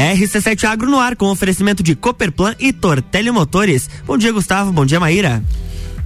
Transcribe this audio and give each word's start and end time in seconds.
RC7 0.00 0.64
Agro 0.64 0.88
no 0.88 0.98
ar 0.98 1.14
com 1.14 1.26
oferecimento 1.26 1.82
de 1.82 1.94
Cooperplan 1.94 2.54
e 2.58 2.72
Tortelli 2.72 3.30
Motores. 3.30 3.90
Bom 4.06 4.16
dia, 4.16 4.32
Gustavo. 4.32 4.72
Bom 4.72 4.86
dia, 4.86 4.98
Maíra. 4.98 5.44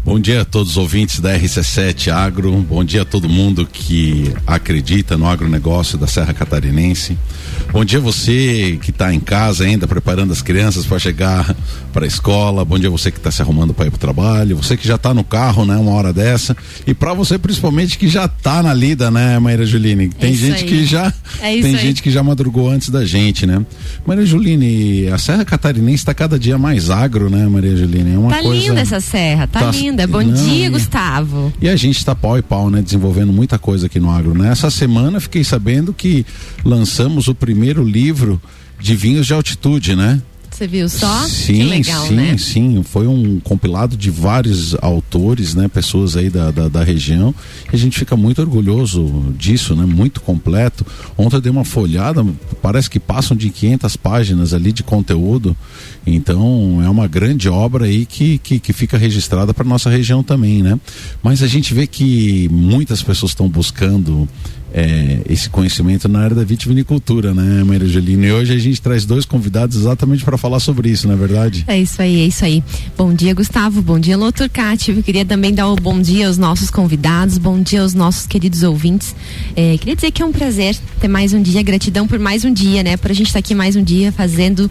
Bom 0.04 0.18
dia 0.18 0.42
a 0.42 0.44
todos 0.44 0.72
os 0.72 0.76
ouvintes 0.76 1.20
da 1.20 1.38
RC7 1.38 2.08
Agro. 2.12 2.52
Bom 2.56 2.82
dia 2.82 3.02
a 3.02 3.04
todo 3.04 3.28
mundo 3.28 3.64
que 3.64 4.34
acredita 4.46 5.16
no 5.16 5.28
agronegócio 5.28 5.96
da 5.96 6.08
Serra 6.08 6.34
Catarinense. 6.34 7.16
Bom 7.74 7.84
dia 7.84 7.98
você 7.98 8.78
que 8.80 8.90
está 8.90 9.12
em 9.12 9.18
casa 9.18 9.64
ainda 9.64 9.88
preparando 9.88 10.32
as 10.32 10.40
crianças 10.40 10.86
para 10.86 10.96
chegar 11.00 11.56
para 11.92 12.04
a 12.04 12.06
escola. 12.06 12.64
Bom 12.64 12.78
dia 12.78 12.88
você 12.88 13.10
que 13.10 13.18
está 13.18 13.32
se 13.32 13.42
arrumando 13.42 13.74
para 13.74 13.86
ir 13.86 13.90
para 13.90 13.96
o 13.96 14.00
trabalho. 14.00 14.56
Você 14.56 14.76
que 14.76 14.86
já 14.86 14.94
está 14.94 15.12
no 15.12 15.24
carro, 15.24 15.64
né, 15.64 15.76
uma 15.76 15.90
hora 15.90 16.12
dessa. 16.12 16.56
E 16.86 16.94
para 16.94 17.12
você 17.12 17.36
principalmente 17.36 17.98
que 17.98 18.06
já 18.06 18.26
está 18.26 18.62
na 18.62 18.72
lida, 18.72 19.10
né, 19.10 19.40
Maíra 19.40 19.66
Juline? 19.66 20.08
Tem 20.08 20.32
é 20.32 20.36
gente 20.36 20.62
aí. 20.62 20.68
que 20.68 20.86
já 20.86 21.12
é 21.40 21.60
tem 21.60 21.76
gente 21.76 22.00
que 22.00 22.12
já 22.12 22.22
madrugou 22.22 22.70
antes 22.70 22.90
da 22.90 23.04
gente, 23.04 23.44
né? 23.44 23.66
Maria 24.06 24.24
Juline, 24.24 25.08
a 25.08 25.18
Serra 25.18 25.44
Catarinense 25.44 25.96
está 25.96 26.14
cada 26.14 26.38
dia 26.38 26.56
mais 26.56 26.90
agro, 26.90 27.28
né, 27.28 27.44
Maria 27.48 27.76
Juline? 27.76 28.14
É 28.14 28.18
uma 28.18 28.30
tá 28.30 28.40
coisa... 28.40 28.68
linda 28.68 28.80
essa 28.80 29.00
serra, 29.00 29.48
tá, 29.48 29.58
tá 29.58 29.70
linda 29.72 29.94
linda. 29.94 30.06
Bom 30.06 30.22
Não, 30.22 30.32
dia, 30.32 30.66
e... 30.66 30.70
Gustavo. 30.70 31.52
E 31.60 31.68
a 31.68 31.76
gente 31.76 31.98
está 31.98 32.14
pau 32.14 32.38
e 32.38 32.42
pau, 32.42 32.70
né? 32.70 32.82
Desenvolvendo 32.82 33.32
muita 33.32 33.58
coisa 33.58 33.86
aqui 33.86 34.00
no 34.00 34.10
agro, 34.10 34.34
né? 34.34 34.50
Essa 34.50 34.70
semana 34.70 35.20
fiquei 35.20 35.44
sabendo 35.44 35.92
que 35.92 36.24
lançamos 36.64 37.28
o 37.28 37.34
primeiro 37.34 37.63
livro 37.72 38.40
de 38.78 38.94
vinhos 38.94 39.26
de 39.26 39.32
altitude, 39.32 39.96
né? 39.96 40.20
Você 40.54 40.68
viu 40.68 40.88
só? 40.88 41.26
Sim, 41.26 41.54
que 41.54 41.62
legal, 41.64 42.06
sim, 42.06 42.14
né? 42.14 42.38
sim. 42.38 42.82
Foi 42.84 43.08
um 43.08 43.40
compilado 43.40 43.96
de 43.96 44.08
vários 44.08 44.76
autores, 44.80 45.52
né? 45.52 45.66
Pessoas 45.66 46.16
aí 46.16 46.30
da, 46.30 46.52
da, 46.52 46.68
da, 46.68 46.84
região. 46.84 47.34
E 47.72 47.74
a 47.74 47.78
gente 47.78 47.98
fica 47.98 48.16
muito 48.16 48.40
orgulhoso 48.40 49.34
disso, 49.36 49.74
né? 49.74 49.84
Muito 49.84 50.20
completo. 50.20 50.86
Ontem 51.18 51.34
eu 51.34 51.40
dei 51.40 51.50
uma 51.50 51.64
folhada, 51.64 52.24
parece 52.62 52.88
que 52.88 53.00
passam 53.00 53.36
de 53.36 53.50
500 53.50 53.96
páginas 53.96 54.54
ali 54.54 54.70
de 54.70 54.84
conteúdo. 54.84 55.56
Então 56.06 56.80
é 56.84 56.88
uma 56.88 57.08
grande 57.08 57.48
obra 57.48 57.86
aí 57.86 58.06
que, 58.06 58.38
que, 58.38 58.60
que 58.60 58.72
fica 58.72 58.96
registrada 58.96 59.52
para 59.52 59.64
nossa 59.64 59.90
região 59.90 60.22
também, 60.22 60.62
né? 60.62 60.78
Mas 61.20 61.42
a 61.42 61.48
gente 61.48 61.74
vê 61.74 61.84
que 61.84 62.48
muitas 62.52 63.02
pessoas 63.02 63.32
estão 63.32 63.48
buscando 63.48 64.28
é, 64.74 65.20
esse 65.28 65.48
conhecimento 65.48 66.08
na 66.08 66.18
área 66.18 66.34
da 66.34 66.42
vitivinicultura, 66.42 67.32
né, 67.32 67.62
Maria 67.62 67.86
Angelina? 67.86 68.26
E 68.26 68.32
hoje 68.32 68.52
a 68.52 68.58
gente 68.58 68.82
traz 68.82 69.04
dois 69.04 69.24
convidados 69.24 69.76
exatamente 69.76 70.24
para 70.24 70.36
falar 70.36 70.58
sobre 70.58 70.90
isso, 70.90 71.06
não 71.06 71.14
é 71.14 71.16
verdade? 71.16 71.64
É 71.68 71.78
isso 71.78 72.02
aí, 72.02 72.22
é 72.22 72.26
isso 72.26 72.44
aí. 72.44 72.62
Bom 72.98 73.14
dia, 73.14 73.32
Gustavo. 73.32 73.80
Bom 73.80 74.00
dia, 74.00 74.16
Lô 74.16 74.32
Turcati. 74.32 74.90
Eu 74.90 75.02
queria 75.02 75.24
também 75.24 75.54
dar 75.54 75.68
o 75.68 75.74
um 75.74 75.76
bom 75.76 76.00
dia 76.00 76.26
aos 76.26 76.36
nossos 76.36 76.70
convidados, 76.70 77.38
bom 77.38 77.62
dia 77.62 77.82
aos 77.82 77.94
nossos 77.94 78.26
queridos 78.26 78.64
ouvintes. 78.64 79.14
É, 79.54 79.78
queria 79.78 79.94
dizer 79.94 80.10
que 80.10 80.22
é 80.22 80.26
um 80.26 80.32
prazer 80.32 80.76
ter 81.00 81.06
mais 81.06 81.32
um 81.32 81.40
dia, 81.40 81.62
gratidão 81.62 82.08
por 82.08 82.18
mais 82.18 82.44
um 82.44 82.52
dia, 82.52 82.82
né? 82.82 82.96
Por 82.96 83.12
a 83.12 83.14
gente 83.14 83.28
estar 83.28 83.40
tá 83.40 83.46
aqui 83.46 83.54
mais 83.54 83.76
um 83.76 83.82
dia 83.82 84.10
fazendo, 84.10 84.68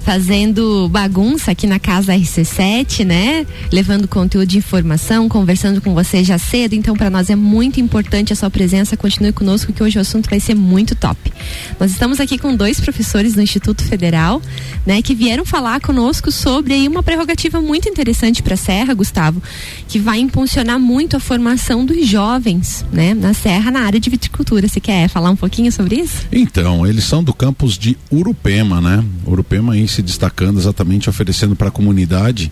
fazendo 0.00 0.86
bagunça 0.90 1.52
aqui 1.52 1.66
na 1.66 1.78
casa 1.78 2.12
RC7, 2.12 3.06
né? 3.06 3.46
Levando 3.72 4.06
conteúdo 4.06 4.46
de 4.46 4.58
informação, 4.58 5.30
conversando 5.30 5.80
com 5.80 5.94
você 5.94 6.22
já 6.22 6.36
cedo. 6.36 6.74
Então, 6.74 6.94
para 6.94 7.08
nós 7.08 7.30
é 7.30 7.36
muito 7.36 7.80
importante 7.80 8.34
a 8.34 8.36
sua 8.36 8.50
presença. 8.50 8.96
Continue 8.98 9.32
com 9.32 9.45
conosco 9.46 9.72
que 9.72 9.80
hoje 9.80 9.96
o 9.96 10.00
assunto 10.00 10.28
vai 10.28 10.40
ser 10.40 10.56
muito 10.56 10.96
top. 10.96 11.32
Nós 11.78 11.92
estamos 11.92 12.18
aqui 12.18 12.36
com 12.36 12.56
dois 12.56 12.80
professores 12.80 13.34
do 13.34 13.40
Instituto 13.40 13.84
Federal, 13.84 14.42
né, 14.84 15.00
que 15.00 15.14
vieram 15.14 15.44
falar 15.44 15.80
conosco 15.80 16.32
sobre 16.32 16.74
aí 16.74 16.88
uma 16.88 17.00
prerrogativa 17.00 17.60
muito 17.60 17.88
interessante 17.88 18.42
para 18.42 18.54
a 18.54 18.56
Serra, 18.56 18.92
Gustavo, 18.92 19.40
que 19.86 20.00
vai 20.00 20.18
impulsionar 20.18 20.80
muito 20.80 21.16
a 21.16 21.20
formação 21.20 21.86
dos 21.86 22.08
jovens, 22.08 22.84
né, 22.92 23.14
na 23.14 23.32
Serra 23.32 23.70
na 23.70 23.82
área 23.82 24.00
de 24.00 24.10
viticultura. 24.10 24.66
Você 24.66 24.80
quer 24.80 25.08
falar 25.08 25.30
um 25.30 25.36
pouquinho 25.36 25.70
sobre 25.70 25.94
isso? 26.00 26.26
Então, 26.32 26.84
eles 26.84 27.04
são 27.04 27.22
do 27.22 27.32
campus 27.32 27.78
de 27.78 27.96
Urupema, 28.10 28.80
né? 28.80 29.04
Urupema 29.24 29.74
aí 29.74 29.86
se 29.86 30.02
destacando 30.02 30.58
exatamente 30.58 31.08
oferecendo 31.08 31.54
para 31.54 31.68
a 31.68 31.70
comunidade 31.70 32.50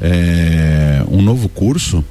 é, 0.00 1.04
um 1.08 1.22
novo 1.22 1.48
curso 1.48 2.04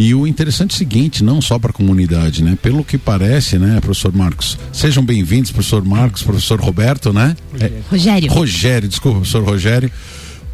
e 0.00 0.14
o 0.14 0.28
interessante 0.28 0.70
é 0.70 0.74
o 0.74 0.78
seguinte, 0.78 1.24
não 1.24 1.42
só 1.42 1.58
para 1.58 1.70
a 1.70 1.74
comunidade, 1.74 2.44
né? 2.44 2.56
Pelo 2.62 2.84
que 2.84 2.96
parece, 2.96 3.58
né, 3.58 3.80
professor 3.80 4.14
Marcos? 4.14 4.56
Sejam 4.72 5.04
bem-vindos, 5.04 5.50
professor 5.50 5.84
Marcos, 5.84 6.22
professor 6.22 6.60
Roberto, 6.60 7.12
né? 7.12 7.36
Rogério. 7.90 8.30
É, 8.30 8.32
Rogério, 8.32 8.88
desculpa, 8.88 9.18
professor 9.18 9.42
Rogério. 9.42 9.90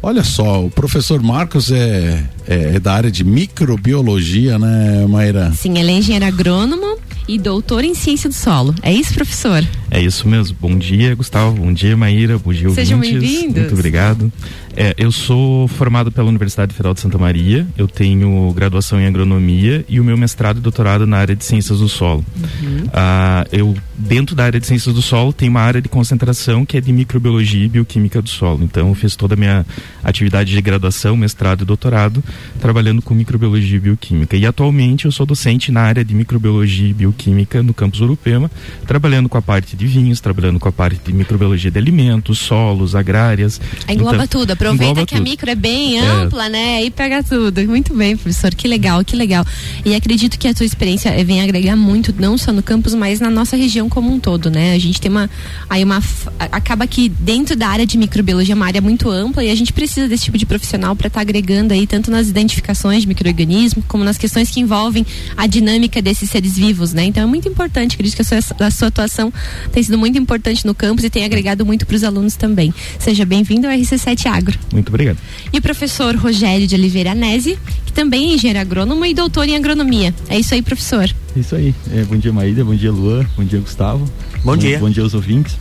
Olha 0.01 0.23
só, 0.23 0.65
o 0.65 0.71
professor 0.71 1.21
Marcos 1.21 1.71
é, 1.71 2.23
é, 2.47 2.75
é, 2.75 2.79
da 2.79 2.93
área 2.93 3.11
de 3.11 3.23
microbiologia, 3.23 4.57
né, 4.57 5.05
Maíra? 5.07 5.51
Sim, 5.53 5.77
ele 5.77 5.91
é 5.91 5.93
engenheiro 5.93 6.25
agrônomo 6.25 6.97
e 7.27 7.37
doutor 7.37 7.83
em 7.83 7.93
ciência 7.93 8.29
do 8.29 8.35
solo. 8.35 8.73
É 8.81 8.91
isso, 8.91 9.13
professor? 9.13 9.63
É 9.91 10.01
isso 10.01 10.27
mesmo. 10.27 10.57
Bom 10.59 10.75
dia, 10.75 11.13
Gustavo. 11.15 11.55
Bom 11.57 11.71
dia, 11.71 11.95
Maíra. 11.95 12.37
Bom 12.37 12.51
dia, 12.51 12.69
Sejam 12.71 12.99
bem-vindos. 12.99 13.57
Muito 13.57 13.73
obrigado. 13.73 14.31
É, 14.75 14.93
eu 14.97 15.11
sou 15.11 15.67
formado 15.67 16.11
pela 16.11 16.27
Universidade 16.27 16.73
Federal 16.73 16.93
de 16.93 16.99
Santa 16.99 17.17
Maria, 17.17 17.65
eu 17.77 17.87
tenho 17.87 18.51
graduação 18.53 18.99
em 18.99 19.07
agronomia 19.07 19.85
e 19.87 19.99
o 19.99 20.03
meu 20.03 20.17
mestrado 20.17 20.57
e 20.57 20.61
doutorado 20.61 21.07
na 21.07 21.17
área 21.17 21.35
de 21.35 21.45
ciências 21.45 21.79
do 21.79 21.87
solo. 21.87 22.25
Uhum. 22.37 22.89
Ah, 22.93 23.45
eu, 23.51 23.75
dentro 23.97 24.35
da 24.35 24.45
área 24.45 24.59
de 24.59 24.67
ciências 24.67 24.93
do 24.93 25.01
solo, 25.01 25.31
tenho 25.31 25.51
uma 25.51 25.61
área 25.61 25.81
de 25.81 25.89
concentração 25.89 26.65
que 26.65 26.77
é 26.77 26.81
de 26.81 26.91
microbiologia 26.91 27.65
e 27.65 27.69
bioquímica 27.69 28.21
do 28.21 28.29
solo. 28.29 28.63
Então, 28.63 28.89
eu 28.89 28.95
fiz 28.95 29.15
toda 29.15 29.35
a 29.35 29.37
minha 29.37 29.65
atividade 30.03 30.51
de 30.51 30.61
graduação, 30.61 31.15
mestrado 31.15 31.61
e 31.61 31.65
doutorado 31.65 32.23
trabalhando 32.59 33.01
com 33.01 33.13
microbiologia 33.13 33.77
e 33.77 33.79
bioquímica. 33.79 34.35
E 34.35 34.45
atualmente 34.45 35.05
eu 35.05 35.11
sou 35.11 35.25
docente 35.25 35.71
na 35.71 35.81
área 35.81 36.03
de 36.03 36.13
microbiologia 36.13 36.89
e 36.89 36.93
bioquímica 36.93 37.61
no 37.61 37.73
campus 37.73 38.01
Urupema, 38.01 38.49
trabalhando 38.85 39.29
com 39.29 39.37
a 39.37 39.41
parte 39.41 39.75
de 39.75 39.85
vinhos, 39.85 40.19
trabalhando 40.19 40.59
com 40.59 40.67
a 40.67 40.71
parte 40.71 40.99
de 41.03 41.13
microbiologia 41.13 41.71
de 41.71 41.77
alimentos, 41.77 42.39
solos, 42.39 42.95
agrárias. 42.95 43.59
Engloba 43.87 44.15
então, 44.23 44.27
tudo, 44.27 44.51
Aproveita 44.51 45.05
que 45.05 45.15
tudo. 45.15 45.17
a 45.17 45.21
micro 45.21 45.49
é 45.49 45.55
bem 45.55 45.99
é. 45.99 46.01
ampla, 46.01 46.49
né? 46.49 46.83
E 46.83 46.91
pega 46.91 47.23
tudo. 47.23 47.61
Muito 47.67 47.93
bem, 47.93 48.15
professor. 48.15 48.53
Que 48.53 48.67
legal, 48.67 49.03
que 49.03 49.15
legal. 49.15 49.45
E 49.83 49.95
acredito 49.95 50.37
que 50.37 50.47
a 50.47 50.53
tua 50.53 50.65
experiência 50.65 51.09
eh, 51.09 51.23
vem 51.23 51.41
agregar 51.41 51.75
muito, 51.75 52.13
não 52.17 52.37
só 52.37 52.51
no 52.51 52.63
campus, 52.63 52.93
mas 52.93 53.19
na 53.19 53.29
nossa 53.29 53.55
região 53.55 53.84
como 53.89 54.11
um 54.11 54.19
todo, 54.19 54.49
né? 54.49 54.73
A 54.73 54.79
gente 54.79 54.99
tem 54.99 55.09
uma. 55.09 55.29
Aí 55.69 55.83
uma. 55.83 56.01
Acaba 56.39 56.87
que 56.87 57.09
dentro 57.09 57.55
da 57.55 57.67
área 57.67 57.85
de 57.85 57.97
microbiologia 57.97 58.53
é 58.53 58.55
uma 58.55 58.65
área 58.65 58.81
muito 58.81 59.09
ampla 59.09 59.43
e 59.43 59.49
a 59.49 59.55
gente 59.55 59.73
precisa 59.73 60.07
desse 60.07 60.25
tipo 60.25 60.37
de 60.37 60.45
profissional 60.45 60.95
para 60.95 61.07
estar 61.07 61.19
tá 61.19 61.21
agregando 61.21 61.73
aí, 61.73 61.85
tanto 61.87 62.11
nas 62.11 62.27
identificações 62.27 63.01
de 63.01 63.07
microorganismo, 63.07 63.83
como 63.87 64.03
nas 64.03 64.17
questões 64.17 64.49
que 64.49 64.59
envolvem 64.59 65.05
a 65.35 65.47
dinâmica 65.47 66.01
desses 66.01 66.29
seres 66.29 66.57
vivos, 66.57 66.93
né? 66.93 67.05
Então 67.05 67.23
é 67.23 67.25
muito 67.25 67.47
importante. 67.47 67.93
Acredito 67.95 68.15
que 68.15 68.21
a 68.21 68.25
sua, 68.25 68.39
a 68.59 68.71
sua 68.71 68.87
atuação 68.87 69.31
tem 69.71 69.81
sido 69.83 69.97
muito 69.97 70.17
importante 70.17 70.65
no 70.65 70.73
campus 70.73 71.03
e 71.03 71.09
tem 71.09 71.25
agregado 71.25 71.65
muito 71.65 71.85
para 71.85 71.95
os 71.95 72.03
alunos 72.03 72.35
também. 72.35 72.73
Seja 72.99 73.25
bem-vindo 73.25 73.67
ao 73.67 73.73
RC7 73.73 74.25
Agro. 74.27 74.57
Muito 74.71 74.89
obrigado. 74.89 75.17
E 75.51 75.57
o 75.57 75.61
professor 75.61 76.15
Rogério 76.15 76.67
de 76.67 76.75
Oliveira 76.75 77.13
Nese, 77.13 77.57
que 77.85 77.93
também 77.93 78.31
é 78.31 78.33
engenheiro 78.35 78.59
agrônomo 78.59 79.05
e 79.05 79.13
doutor 79.13 79.47
em 79.47 79.55
agronomia. 79.55 80.13
É 80.29 80.39
isso 80.39 80.53
aí, 80.53 80.61
professor. 80.61 81.09
Isso 81.35 81.55
aí. 81.55 81.75
É, 81.91 82.03
bom 82.03 82.15
dia, 82.15 82.31
Maíra. 82.31 82.63
Bom 82.63 82.75
dia, 82.75 82.91
Luan. 82.91 83.25
Bom 83.35 83.43
dia, 83.43 83.59
Gustavo. 83.59 84.05
Bom 84.43 84.55
dia. 84.55 84.79
Bom 84.79 84.89
dia 84.89 85.03
aos 85.03 85.13
ouvintes. 85.13 85.57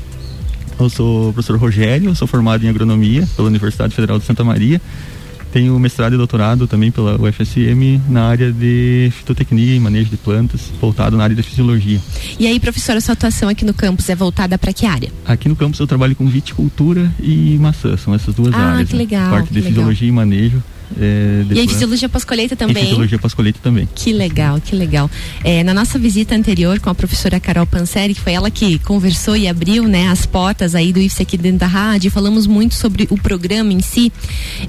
Eu 0.78 0.88
sou 0.88 1.30
o 1.30 1.32
professor 1.32 1.58
Rogério, 1.58 2.14
sou 2.16 2.26
formado 2.26 2.64
em 2.64 2.68
agronomia 2.68 3.28
pela 3.36 3.48
Universidade 3.48 3.94
Federal 3.94 4.18
de 4.18 4.24
Santa 4.24 4.42
Maria 4.42 4.80
tenho 5.54 5.78
mestrado 5.78 6.14
e 6.14 6.16
doutorado 6.16 6.66
também 6.66 6.90
pela 6.90 7.14
UFSM 7.14 8.00
na 8.08 8.24
área 8.24 8.52
de 8.52 9.08
fitotecnia 9.12 9.76
e 9.76 9.78
manejo 9.78 10.10
de 10.10 10.16
plantas, 10.16 10.62
voltado 10.80 11.16
na 11.16 11.22
área 11.22 11.36
de 11.36 11.44
fisiologia. 11.44 12.00
E 12.40 12.48
aí, 12.48 12.58
professora, 12.58 13.00
sua 13.00 13.12
atuação 13.12 13.48
aqui 13.48 13.64
no 13.64 13.72
campus 13.72 14.08
é 14.08 14.16
voltada 14.16 14.58
para 14.58 14.72
que 14.72 14.84
área? 14.84 15.12
Aqui 15.24 15.48
no 15.48 15.54
campus 15.54 15.78
eu 15.78 15.86
trabalho 15.86 16.16
com 16.16 16.26
viticultura 16.26 17.08
e 17.20 17.56
maçã, 17.60 17.96
são 17.96 18.12
essas 18.12 18.34
duas 18.34 18.52
ah, 18.52 18.72
áreas. 18.72 18.88
Que 18.88 18.96
né? 18.96 18.98
legal. 18.98 19.30
Né? 19.30 19.30
Parte 19.30 19.48
de 19.50 19.54
legal. 19.54 19.68
fisiologia 19.68 20.08
e 20.08 20.12
manejo 20.12 20.60
é, 21.00 21.44
e 21.50 21.60
aí, 21.60 21.68
fisiologia 21.68 22.08
pós-colheita 22.08 22.54
também? 22.54 22.82
E 22.82 22.86
fisiologia 22.86 23.18
pós-colheita 23.18 23.58
também. 23.62 23.88
Que 23.94 24.12
legal, 24.12 24.60
que 24.60 24.76
legal. 24.76 25.10
É, 25.42 25.64
na 25.64 25.74
nossa 25.74 25.98
visita 25.98 26.34
anterior 26.34 26.78
com 26.78 26.90
a 26.90 26.94
professora 26.94 27.40
Carol 27.40 27.66
Panseri, 27.66 28.14
que 28.14 28.20
foi 28.20 28.32
ela 28.34 28.50
que 28.50 28.78
conversou 28.80 29.36
e 29.36 29.48
abriu 29.48 29.84
né, 29.84 30.08
as 30.08 30.26
portas 30.26 30.75
aí 30.75 30.92
do 30.92 31.00
IFSE 31.00 31.22
aqui 31.22 31.36
dentro 31.36 31.58
da 31.58 31.66
rádio, 31.66 32.10
falamos 32.10 32.46
muito 32.46 32.75
sobre 32.75 33.06
o 33.10 33.16
programa 33.16 33.72
em 33.72 33.81
si. 33.81 34.12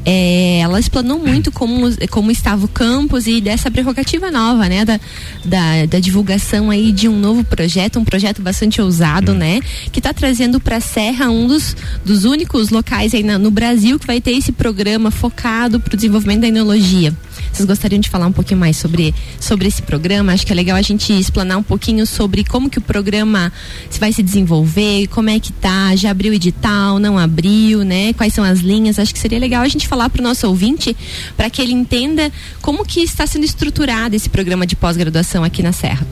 É, 0.06 0.60
ela 0.60 0.80
explanou 0.80 1.20
muito 1.20 1.52
como, 1.52 1.88
como 2.10 2.32
estava 2.32 2.66
o 2.66 2.68
campus 2.68 3.28
e 3.28 3.40
dessa 3.40 3.70
prerrogativa 3.70 4.32
nova, 4.32 4.68
né? 4.68 4.86
Da, 4.86 5.00
da, 5.44 5.86
da 5.86 6.00
divulgação 6.00 6.72
aí 6.72 6.92
de 6.92 7.08
um 7.08 7.20
novo 7.20 7.44
projeto, 7.44 8.00
um 8.00 8.06
projeto 8.06 8.42
bastante 8.42 8.82
ousado, 8.82 9.34
hum. 9.34 9.36
né? 9.36 9.60
Que 9.92 10.00
está 10.00 10.14
trazendo 10.14 10.60
para 10.60 10.78
a 10.78 10.82
Serra 10.82 11.30
um 11.30 11.48
dos, 11.48 11.76
dos 12.04 12.26
únicos 12.26 12.70
locais 12.70 13.14
aí 13.14 13.24
na, 13.24 13.38
no 13.38 13.52
Brasil 13.52 14.00
que 14.00 14.08
vai 14.08 14.20
ter 14.20 14.32
esse 14.32 14.52
programa 14.52 15.12
focado 15.12 15.80
para 15.80 15.94
o 15.94 15.98
desenvolvimento 16.06 16.42
da 16.42 16.48
enologia. 16.48 17.14
Vocês 17.52 17.66
gostariam 17.68 18.00
de 18.00 18.10
falar 18.10 18.28
um 18.28 18.32
pouquinho 18.32 18.60
mais 18.60 18.78
sobre, 18.78 19.14
sobre 19.40 19.68
esse 19.68 19.82
programa? 19.82 20.34
Acho 20.34 20.46
que 20.46 20.52
é 20.52 20.56
legal 20.56 20.78
a 20.78 20.82
gente 20.82 21.14
explanar 21.14 21.58
um 21.58 21.64
pouquinho 21.64 22.06
sobre 22.06 22.44
como 22.44 22.70
que 22.70 22.78
o 22.78 22.82
programa 22.82 23.52
vai 24.00 24.12
se 24.12 24.22
desenvolver, 24.22 25.08
como 25.08 25.30
é 25.30 25.40
que 25.40 25.52
tá, 25.54 25.96
já 25.96 26.12
abriu 26.12 26.34
edital, 26.34 27.00
não 27.00 27.18
abriu, 27.18 27.84
né? 27.84 28.14
Quais 28.14 28.34
são 28.34 28.44
as 28.44 28.60
linhas? 28.60 29.00
Acho 29.00 29.14
que 29.14 29.20
seria 29.20 29.40
legal 29.40 29.64
a 29.64 29.68
gente 29.68 29.88
falar 29.88 30.10
para 30.10 30.20
o 30.20 30.24
nosso 30.24 30.48
ouvinte, 30.48 30.96
para 31.36 31.50
que 31.50 31.62
ele 31.62 31.74
entenda 31.74 32.32
como 32.62 32.86
que 32.86 33.02
está 33.02 33.26
sendo 33.28 33.46
estruturado 33.46 34.16
esse 34.16 34.30
programa 34.30 34.66
de 34.66 34.76
pós-graduação 34.76 35.44
aqui 35.44 35.62
na 35.64 35.72
Serra. 35.72 36.06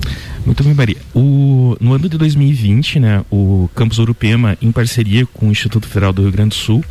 Muito 0.45 0.61
bem, 0.61 0.73
Maria. 0.73 0.97
O, 1.15 1.77
no 1.79 1.93
ano 1.93 2.09
de 2.09 2.17
2020, 2.17 2.99
né, 2.99 3.23
o 3.31 3.69
Campus 3.73 3.97
Urupema, 3.97 4.57
em 4.61 4.73
parceria 4.73 5.25
com 5.25 5.47
o 5.47 5.51
Instituto 5.51 5.87
Federal 5.87 6.11
do 6.11 6.21
Rio 6.23 6.31
Grande 6.31 6.49
do 6.49 6.55
Sul, 6.55 6.83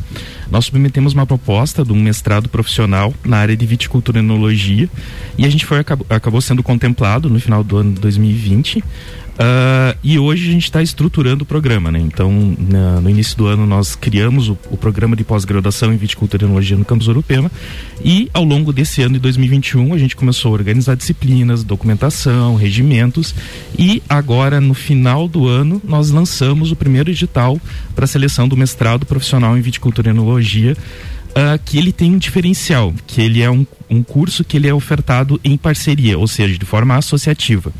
nós 0.49 0.65
submetemos 0.65 1.13
uma 1.13 1.25
proposta 1.25 1.83
de 1.83 1.91
um 1.91 2.01
mestrado 2.01 2.49
profissional 2.49 3.13
na 3.23 3.37
área 3.37 3.55
de 3.55 3.65
viticultura 3.65 4.19
e 4.19 4.21
enologia 4.33 4.89
e 5.37 5.45
a 5.45 5.49
gente 5.49 5.65
foi, 5.65 5.79
acabou, 5.79 6.05
acabou 6.09 6.41
sendo 6.41 6.63
contemplado 6.63 7.29
no 7.29 7.39
final 7.39 7.63
do 7.63 7.77
ano 7.77 7.93
de 7.93 8.01
2020 8.01 8.83
Uh, 9.33 9.97
e 10.03 10.19
hoje 10.19 10.47
a 10.47 10.51
gente 10.51 10.65
está 10.65 10.83
estruturando 10.83 11.43
o 11.43 11.45
programa, 11.45 11.91
né? 11.91 11.99
Então, 11.99 12.55
na, 12.59 13.01
no 13.01 13.09
início 13.09 13.35
do 13.35 13.47
ano 13.47 13.65
nós 13.65 13.95
criamos 13.95 14.47
o, 14.47 14.55
o 14.69 14.77
programa 14.77 15.15
de 15.15 15.23
pós-graduação 15.23 15.91
em 15.91 15.97
viticultura 15.97 16.43
e 16.43 16.45
enologia 16.45 16.77
no 16.77 16.85
campus 16.85 17.07
Urupema 17.07 17.51
e 18.03 18.29
ao 18.31 18.43
longo 18.43 18.71
desse 18.71 19.01
ano 19.01 19.15
de 19.15 19.19
2021 19.19 19.91
a 19.91 19.97
gente 19.97 20.15
começou 20.15 20.51
a 20.51 20.53
organizar 20.53 20.95
disciplinas, 20.95 21.63
documentação, 21.63 22.55
regimentos 22.55 23.33
e 23.77 24.03
agora 24.07 24.61
no 24.61 24.75
final 24.75 25.27
do 25.27 25.47
ano 25.47 25.81
nós 25.83 26.11
lançamos 26.11 26.71
o 26.71 26.75
primeiro 26.75 27.09
edital 27.09 27.59
para 27.95 28.05
a 28.05 28.07
seleção 28.07 28.47
do 28.47 28.55
mestrado 28.55 29.03
profissional 29.03 29.57
em 29.57 29.61
viticultura 29.61 30.09
e 30.09 30.11
enologia 30.11 30.77
uh, 31.33 31.59
que 31.65 31.77
ele 31.77 31.91
tem 31.91 32.13
um 32.13 32.17
diferencial, 32.17 32.93
que 33.07 33.19
ele 33.21 33.41
é 33.41 33.49
um, 33.49 33.65
um 33.93 34.03
curso 34.03 34.43
que 34.43 34.57
ele 34.57 34.67
é 34.67 34.73
ofertado 34.73 35.39
em 35.43 35.55
parceria, 35.55 36.17
ou 36.17 36.27
seja, 36.27 36.57
de 36.57 36.65
forma 36.65 36.95
associativa. 36.95 37.71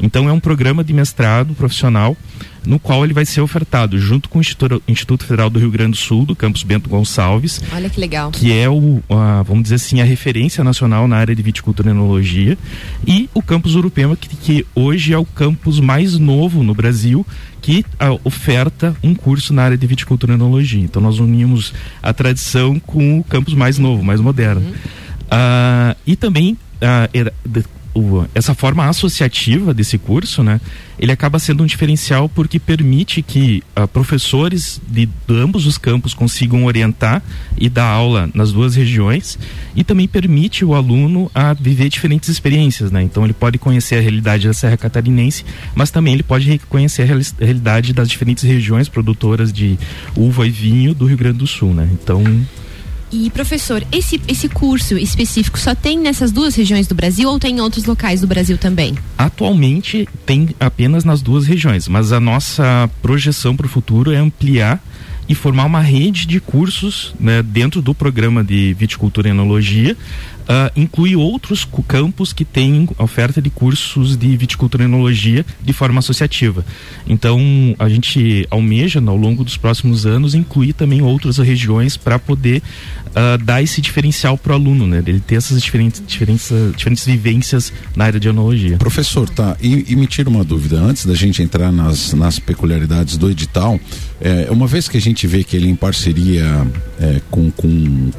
Então 0.00 0.28
é 0.28 0.32
um 0.32 0.40
programa 0.40 0.82
de 0.82 0.92
mestrado 0.92 1.54
profissional 1.54 2.16
no 2.64 2.78
qual 2.78 3.04
ele 3.04 3.14
vai 3.14 3.24
ser 3.24 3.40
ofertado 3.40 3.98
junto 3.98 4.28
com 4.28 4.38
o 4.38 4.42
Instituto, 4.86 5.24
Federal 5.24 5.48
do 5.48 5.58
Rio 5.58 5.70
Grande 5.70 5.92
do 5.92 5.96
Sul, 5.96 6.26
do 6.26 6.36
campus 6.36 6.62
Bento 6.62 6.88
Gonçalves. 6.88 7.60
Olha 7.72 7.88
que 7.88 7.98
legal. 7.98 8.30
Que 8.30 8.52
é 8.52 8.68
o, 8.68 9.02
a, 9.08 9.42
vamos 9.42 9.64
dizer 9.64 9.76
assim, 9.76 10.00
a 10.00 10.04
referência 10.04 10.62
nacional 10.62 11.08
na 11.08 11.16
área 11.16 11.34
de 11.34 11.42
viticultura 11.42 11.88
e 11.88 11.92
enologia. 11.92 12.58
E 13.06 13.28
o 13.32 13.42
campus 13.42 13.74
Urupema, 13.74 14.16
que, 14.16 14.28
que 14.36 14.66
hoje 14.74 15.12
é 15.12 15.18
o 15.18 15.24
campus 15.24 15.80
mais 15.80 16.18
novo 16.18 16.62
no 16.62 16.74
Brasil, 16.74 17.26
que 17.62 17.84
a, 17.98 18.12
oferta 18.24 18.94
um 19.02 19.14
curso 19.14 19.52
na 19.52 19.62
área 19.62 19.78
de 19.78 19.86
viticultura 19.86 20.32
e 20.32 20.34
enologia. 20.34 20.82
Então 20.82 21.00
nós 21.00 21.18
unimos 21.18 21.72
a 22.02 22.12
tradição 22.12 22.78
com 22.78 23.20
o 23.20 23.24
campus 23.24 23.54
mais 23.54 23.78
novo, 23.78 24.04
mais 24.04 24.20
moderno. 24.20 24.60
Uhum. 24.60 24.74
Uh, 25.30 25.96
e 26.06 26.16
também 26.16 26.58
uh, 26.82 27.70
essa 28.34 28.54
forma 28.54 28.88
associativa 28.88 29.74
desse 29.74 29.98
curso, 29.98 30.42
né, 30.42 30.60
ele 30.98 31.10
acaba 31.10 31.38
sendo 31.38 31.62
um 31.62 31.66
diferencial 31.66 32.28
porque 32.28 32.58
permite 32.58 33.20
que 33.20 33.62
uh, 33.78 33.86
professores 33.88 34.80
de, 34.86 35.06
de, 35.06 35.34
ambos 35.34 35.66
os 35.66 35.76
campos 35.76 36.14
consigam 36.14 36.64
orientar 36.64 37.22
e 37.58 37.68
dar 37.68 37.86
aula 37.86 38.30
nas 38.32 38.52
duas 38.52 38.76
regiões 38.76 39.38
e 39.74 39.82
também 39.82 40.06
permite 40.06 40.64
o 40.64 40.74
aluno 40.74 41.30
a 41.34 41.52
viver 41.52 41.88
diferentes 41.88 42.28
experiências, 42.28 42.90
né? 42.90 43.02
Então 43.02 43.24
ele 43.24 43.32
pode 43.32 43.58
conhecer 43.58 43.96
a 43.96 44.00
realidade 44.00 44.46
da 44.46 44.54
Serra 44.54 44.76
Catarinense, 44.76 45.44
mas 45.74 45.90
também 45.90 46.14
ele 46.14 46.22
pode 46.22 46.60
conhecer 46.68 47.02
a 47.02 47.44
realidade 47.44 47.92
das 47.92 48.08
diferentes 48.08 48.44
regiões 48.44 48.88
produtoras 48.88 49.52
de 49.52 49.78
uva 50.16 50.46
e 50.46 50.50
vinho 50.50 50.94
do 50.94 51.06
Rio 51.06 51.16
Grande 51.16 51.38
do 51.38 51.46
Sul, 51.46 51.74
né? 51.74 51.88
Então 51.92 52.22
e 53.12 53.30
professor, 53.30 53.84
esse, 53.90 54.20
esse 54.28 54.48
curso 54.48 54.96
específico 54.96 55.58
só 55.58 55.74
tem 55.74 55.98
nessas 55.98 56.30
duas 56.30 56.54
regiões 56.54 56.86
do 56.86 56.94
Brasil 56.94 57.28
ou 57.28 57.38
tem 57.38 57.56
em 57.56 57.60
outros 57.60 57.84
locais 57.84 58.20
do 58.20 58.26
Brasil 58.26 58.56
também? 58.56 58.94
Atualmente 59.18 60.08
tem 60.24 60.50
apenas 60.58 61.04
nas 61.04 61.20
duas 61.20 61.46
regiões, 61.46 61.88
mas 61.88 62.12
a 62.12 62.20
nossa 62.20 62.88
projeção 63.02 63.56
para 63.56 63.66
o 63.66 63.68
futuro 63.68 64.12
é 64.12 64.16
ampliar 64.16 64.82
e 65.30 65.34
formar 65.36 65.64
uma 65.64 65.80
rede 65.80 66.26
de 66.26 66.40
cursos 66.40 67.14
né, 67.20 67.40
dentro 67.40 67.80
do 67.80 67.94
programa 67.94 68.42
de 68.42 68.74
viticultura 68.74 69.28
e 69.28 69.30
enologia 69.30 69.96
uh, 70.50 70.72
inclui 70.74 71.14
outros 71.14 71.64
campos 71.86 72.32
que 72.32 72.44
têm 72.44 72.88
oferta 72.98 73.40
de 73.40 73.48
cursos 73.48 74.16
de 74.16 74.36
viticultura 74.36 74.82
e 74.82 74.86
enologia 74.86 75.46
de 75.62 75.72
forma 75.72 76.00
associativa. 76.00 76.66
Então, 77.06 77.38
a 77.78 77.88
gente 77.88 78.44
almeja, 78.50 79.00
ao 79.06 79.16
longo 79.16 79.44
dos 79.44 79.56
próximos 79.56 80.04
anos, 80.04 80.34
incluir 80.34 80.72
também 80.72 81.00
outras 81.00 81.38
regiões 81.38 81.96
para 81.96 82.18
poder 82.18 82.60
uh, 83.10 83.38
dar 83.44 83.62
esse 83.62 83.80
diferencial 83.80 84.36
para 84.36 84.50
o 84.50 84.54
aluno, 84.56 84.84
né? 84.84 85.00
Ele 85.06 85.20
ter 85.20 85.36
essas 85.36 85.62
diferentes, 85.62 86.02
diferentes, 86.04 86.52
diferentes 86.76 87.04
vivências 87.04 87.72
na 87.94 88.06
área 88.06 88.18
de 88.18 88.26
enologia. 88.26 88.78
Professor, 88.78 89.28
tá, 89.28 89.56
e, 89.62 89.92
e 89.92 89.94
me 89.94 90.08
tira 90.08 90.28
uma 90.28 90.42
dúvida, 90.42 90.80
antes 90.80 91.06
da 91.06 91.14
gente 91.14 91.40
entrar 91.40 91.70
nas, 91.70 92.12
nas 92.14 92.40
peculiaridades 92.40 93.16
do 93.16 93.30
edital, 93.30 93.78
é, 94.20 94.48
uma 94.50 94.66
vez 94.66 94.88
que 94.88 94.96
a 94.96 95.00
gente 95.00 95.26
vê 95.26 95.42
que 95.42 95.56
ele 95.56 95.68
em 95.68 95.74
parceria 95.74 96.66
é, 97.00 97.20
com, 97.30 97.50
com 97.50 98.10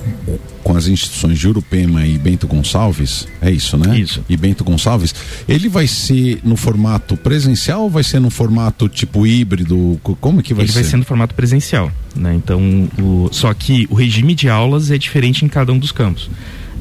com 0.64 0.76
as 0.76 0.88
instituições 0.88 1.40
de 1.40 1.48
Urupema 1.48 2.06
e 2.06 2.18
Bento 2.18 2.48
Gonçalves, 2.48 3.28
é 3.42 3.52
isso, 3.52 3.78
né? 3.78 3.98
Isso. 3.98 4.24
E 4.30 4.38
Bento 4.38 4.64
Gonçalves, 4.64 5.14
ele 5.48 5.68
vai 5.68 5.88
ser 5.88 6.40
no 6.44 6.56
formato 6.56 7.18
presencial 7.18 7.82
ou 7.84 7.90
vai 7.90 8.04
ser 8.04 8.20
no 8.20 8.30
formato 8.30 8.88
tipo 8.88 9.26
híbrido? 9.26 10.00
Como 10.20 10.40
é 10.40 10.44
que 10.44 10.54
vai 10.54 10.66
ele 10.66 10.72
ser? 10.72 10.80
Ele 10.80 10.84
vai 10.84 10.92
ser 10.92 10.98
no 10.98 11.06
formato 11.06 11.36
presencial, 11.36 11.92
né? 12.16 12.34
Então, 12.36 12.62
o, 13.00 13.30
só 13.32 13.54
que 13.54 13.88
o 13.90 13.96
regime 13.96 14.36
de 14.36 14.50
aulas 14.50 14.92
é 14.92 14.98
diferente 14.98 15.44
em 15.44 15.48
cada 15.48 15.72
um 15.72 15.80
dos 15.80 15.92
campos. 15.92 16.30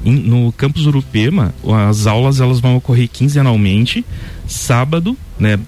No 0.05 0.53
campus 0.53 0.87
Urupema, 0.87 1.55
as 1.89 2.07
aulas 2.07 2.41
elas 2.41 2.59
vão 2.61 2.77
ocorrer 2.77 3.09
quinzenalmente, 3.09 4.05
sábado, 4.47 5.17
né, 5.39 5.59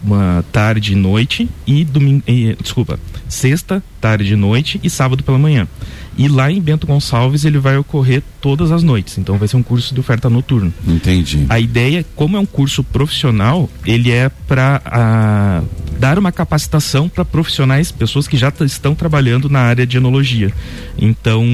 tarde 0.50 0.92
e 0.92 0.96
noite 0.96 1.48
e 1.66 1.84
domingo, 1.84 2.22
e, 2.26 2.56
desculpa, 2.60 2.98
sexta, 3.28 3.82
tarde 4.00 4.32
e 4.32 4.36
noite 4.36 4.80
e 4.82 4.90
sábado 4.90 5.22
pela 5.22 5.38
manhã. 5.38 5.68
E 6.16 6.28
lá 6.28 6.50
em 6.50 6.60
Bento 6.60 6.86
Gonçalves 6.86 7.44
ele 7.44 7.58
vai 7.58 7.76
ocorrer 7.76 8.22
todas 8.40 8.70
as 8.70 8.82
noites. 8.82 9.16
Então 9.18 9.38
vai 9.38 9.48
ser 9.48 9.56
um 9.56 9.62
curso 9.62 9.94
de 9.94 10.00
oferta 10.00 10.28
noturna. 10.28 10.72
Entendi. 10.86 11.46
A 11.48 11.58
ideia, 11.58 12.04
como 12.14 12.36
é 12.36 12.40
um 12.40 12.46
curso 12.46 12.84
profissional, 12.84 13.68
ele 13.86 14.10
é 14.10 14.28
para 14.46 15.62
dar 16.02 16.18
uma 16.18 16.32
capacitação 16.32 17.08
para 17.08 17.24
profissionais, 17.24 17.92
pessoas 17.92 18.26
que 18.26 18.36
já 18.36 18.52
estão 18.62 18.92
trabalhando 18.92 19.48
na 19.48 19.60
área 19.60 19.86
de 19.86 19.98
enologia. 19.98 20.52
Então 20.98 21.46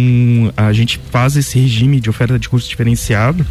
a 0.56 0.72
gente 0.72 0.98
faz 1.10 1.36
esse 1.36 1.58
regime 1.58 2.00
de 2.00 2.08
oferta 2.08 2.38
de 2.38 2.48
curso 2.48 2.66
diferenciado 2.66 3.44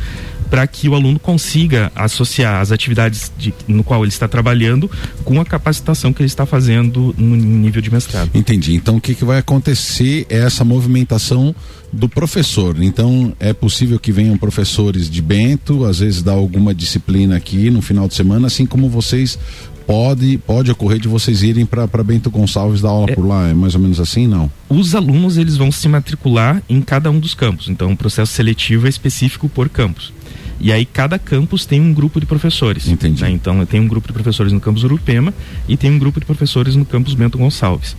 para 0.50 0.66
que 0.66 0.90
o 0.90 0.96
aluno 0.96 1.20
consiga 1.20 1.92
associar 1.96 2.62
as 2.62 2.72
atividades 2.72 3.32
de, 3.38 3.54
no 3.68 3.84
qual 3.84 4.04
ele 4.04 4.12
está 4.12 4.28
trabalhando 4.28 4.90
com 5.24 5.40
a 5.40 5.46
capacitação 5.46 6.12
que 6.12 6.24
ele 6.24 6.28
está 6.28 6.48
fazendo 6.48 7.14
no 7.16 7.36
nível 7.36 7.82
de 7.82 7.92
mestrado. 7.92 8.32
Entendi. 8.34 8.74
Então 8.74 8.96
o 8.96 9.02
que, 9.02 9.14
que 9.14 9.24
vai 9.24 9.38
acontecer 9.38 10.26
é 10.32 10.40
essa 10.40 10.64
movimentação 10.64 11.54
do 11.94 12.10
professor. 12.10 12.76
Então 12.82 13.36
é 13.40 13.54
possível 13.54 14.00
que 14.00 14.12
venham 14.12 14.36
professores 14.36 15.08
de 15.08 15.22
Bento, 15.22 15.86
às 15.86 16.00
vezes 16.00 16.24
dar 16.24 16.34
alguma 16.34 16.74
disciplina 16.74 17.38
aqui 17.38 17.70
no 17.70 17.84
final 17.84 18.08
de 18.08 18.16
semana, 18.16 18.48
assim 18.48 18.66
como 18.66 18.90
vocês 18.90 19.38
pode 19.88 20.38
pode 20.40 20.70
ocorrer 20.70 21.00
de 21.00 21.08
vocês 21.08 21.42
irem 21.42 21.66
para 21.66 21.88
Bento 22.04 22.30
Gonçalves 22.30 22.82
dar 22.82 22.90
aula 22.90 23.10
é, 23.10 23.16
por 23.16 23.26
lá, 23.26 23.48
é 23.48 23.54
mais 23.54 23.74
ou 23.74 23.82
menos 23.82 24.00
assim, 24.00 24.28
não? 24.28 24.52
Os 24.70 24.94
alunos 24.94 25.38
eles 25.38 25.56
vão 25.56 25.72
se 25.72 25.88
matricular 25.88 26.62
em 26.70 26.82
cada 26.82 27.10
um 27.10 27.20
dos 27.20 27.34
campos, 27.34 27.70
então 27.70 27.94
o 27.94 27.98
processo 27.98 28.34
seletivo 28.34 28.86
é 28.86 28.90
específico 28.90 29.48
por 29.48 29.70
campus. 29.70 30.12
E 30.60 30.72
aí 30.72 30.86
cada 30.86 31.20
campus 31.20 31.66
tem 31.66 31.80
um 31.80 31.94
grupo 31.94 32.20
de 32.20 32.26
professores. 32.26 32.88
Entendi. 32.88 33.22
Né? 33.22 33.32
Então 33.32 33.66
tem 33.66 33.80
um 33.80 33.88
grupo 33.88 34.08
de 34.08 34.14
professores 34.14 34.52
no 34.52 34.60
campus 34.60 34.84
Urupema 34.84 35.34
e 35.68 35.78
tem 35.78 35.92
um 35.92 36.00
grupo 36.00 36.20
de 36.20 36.26
professores 36.26 36.76
no 36.76 36.86
campus 36.86 37.14
Bento 37.14 37.38
Gonçalves. 37.38 37.96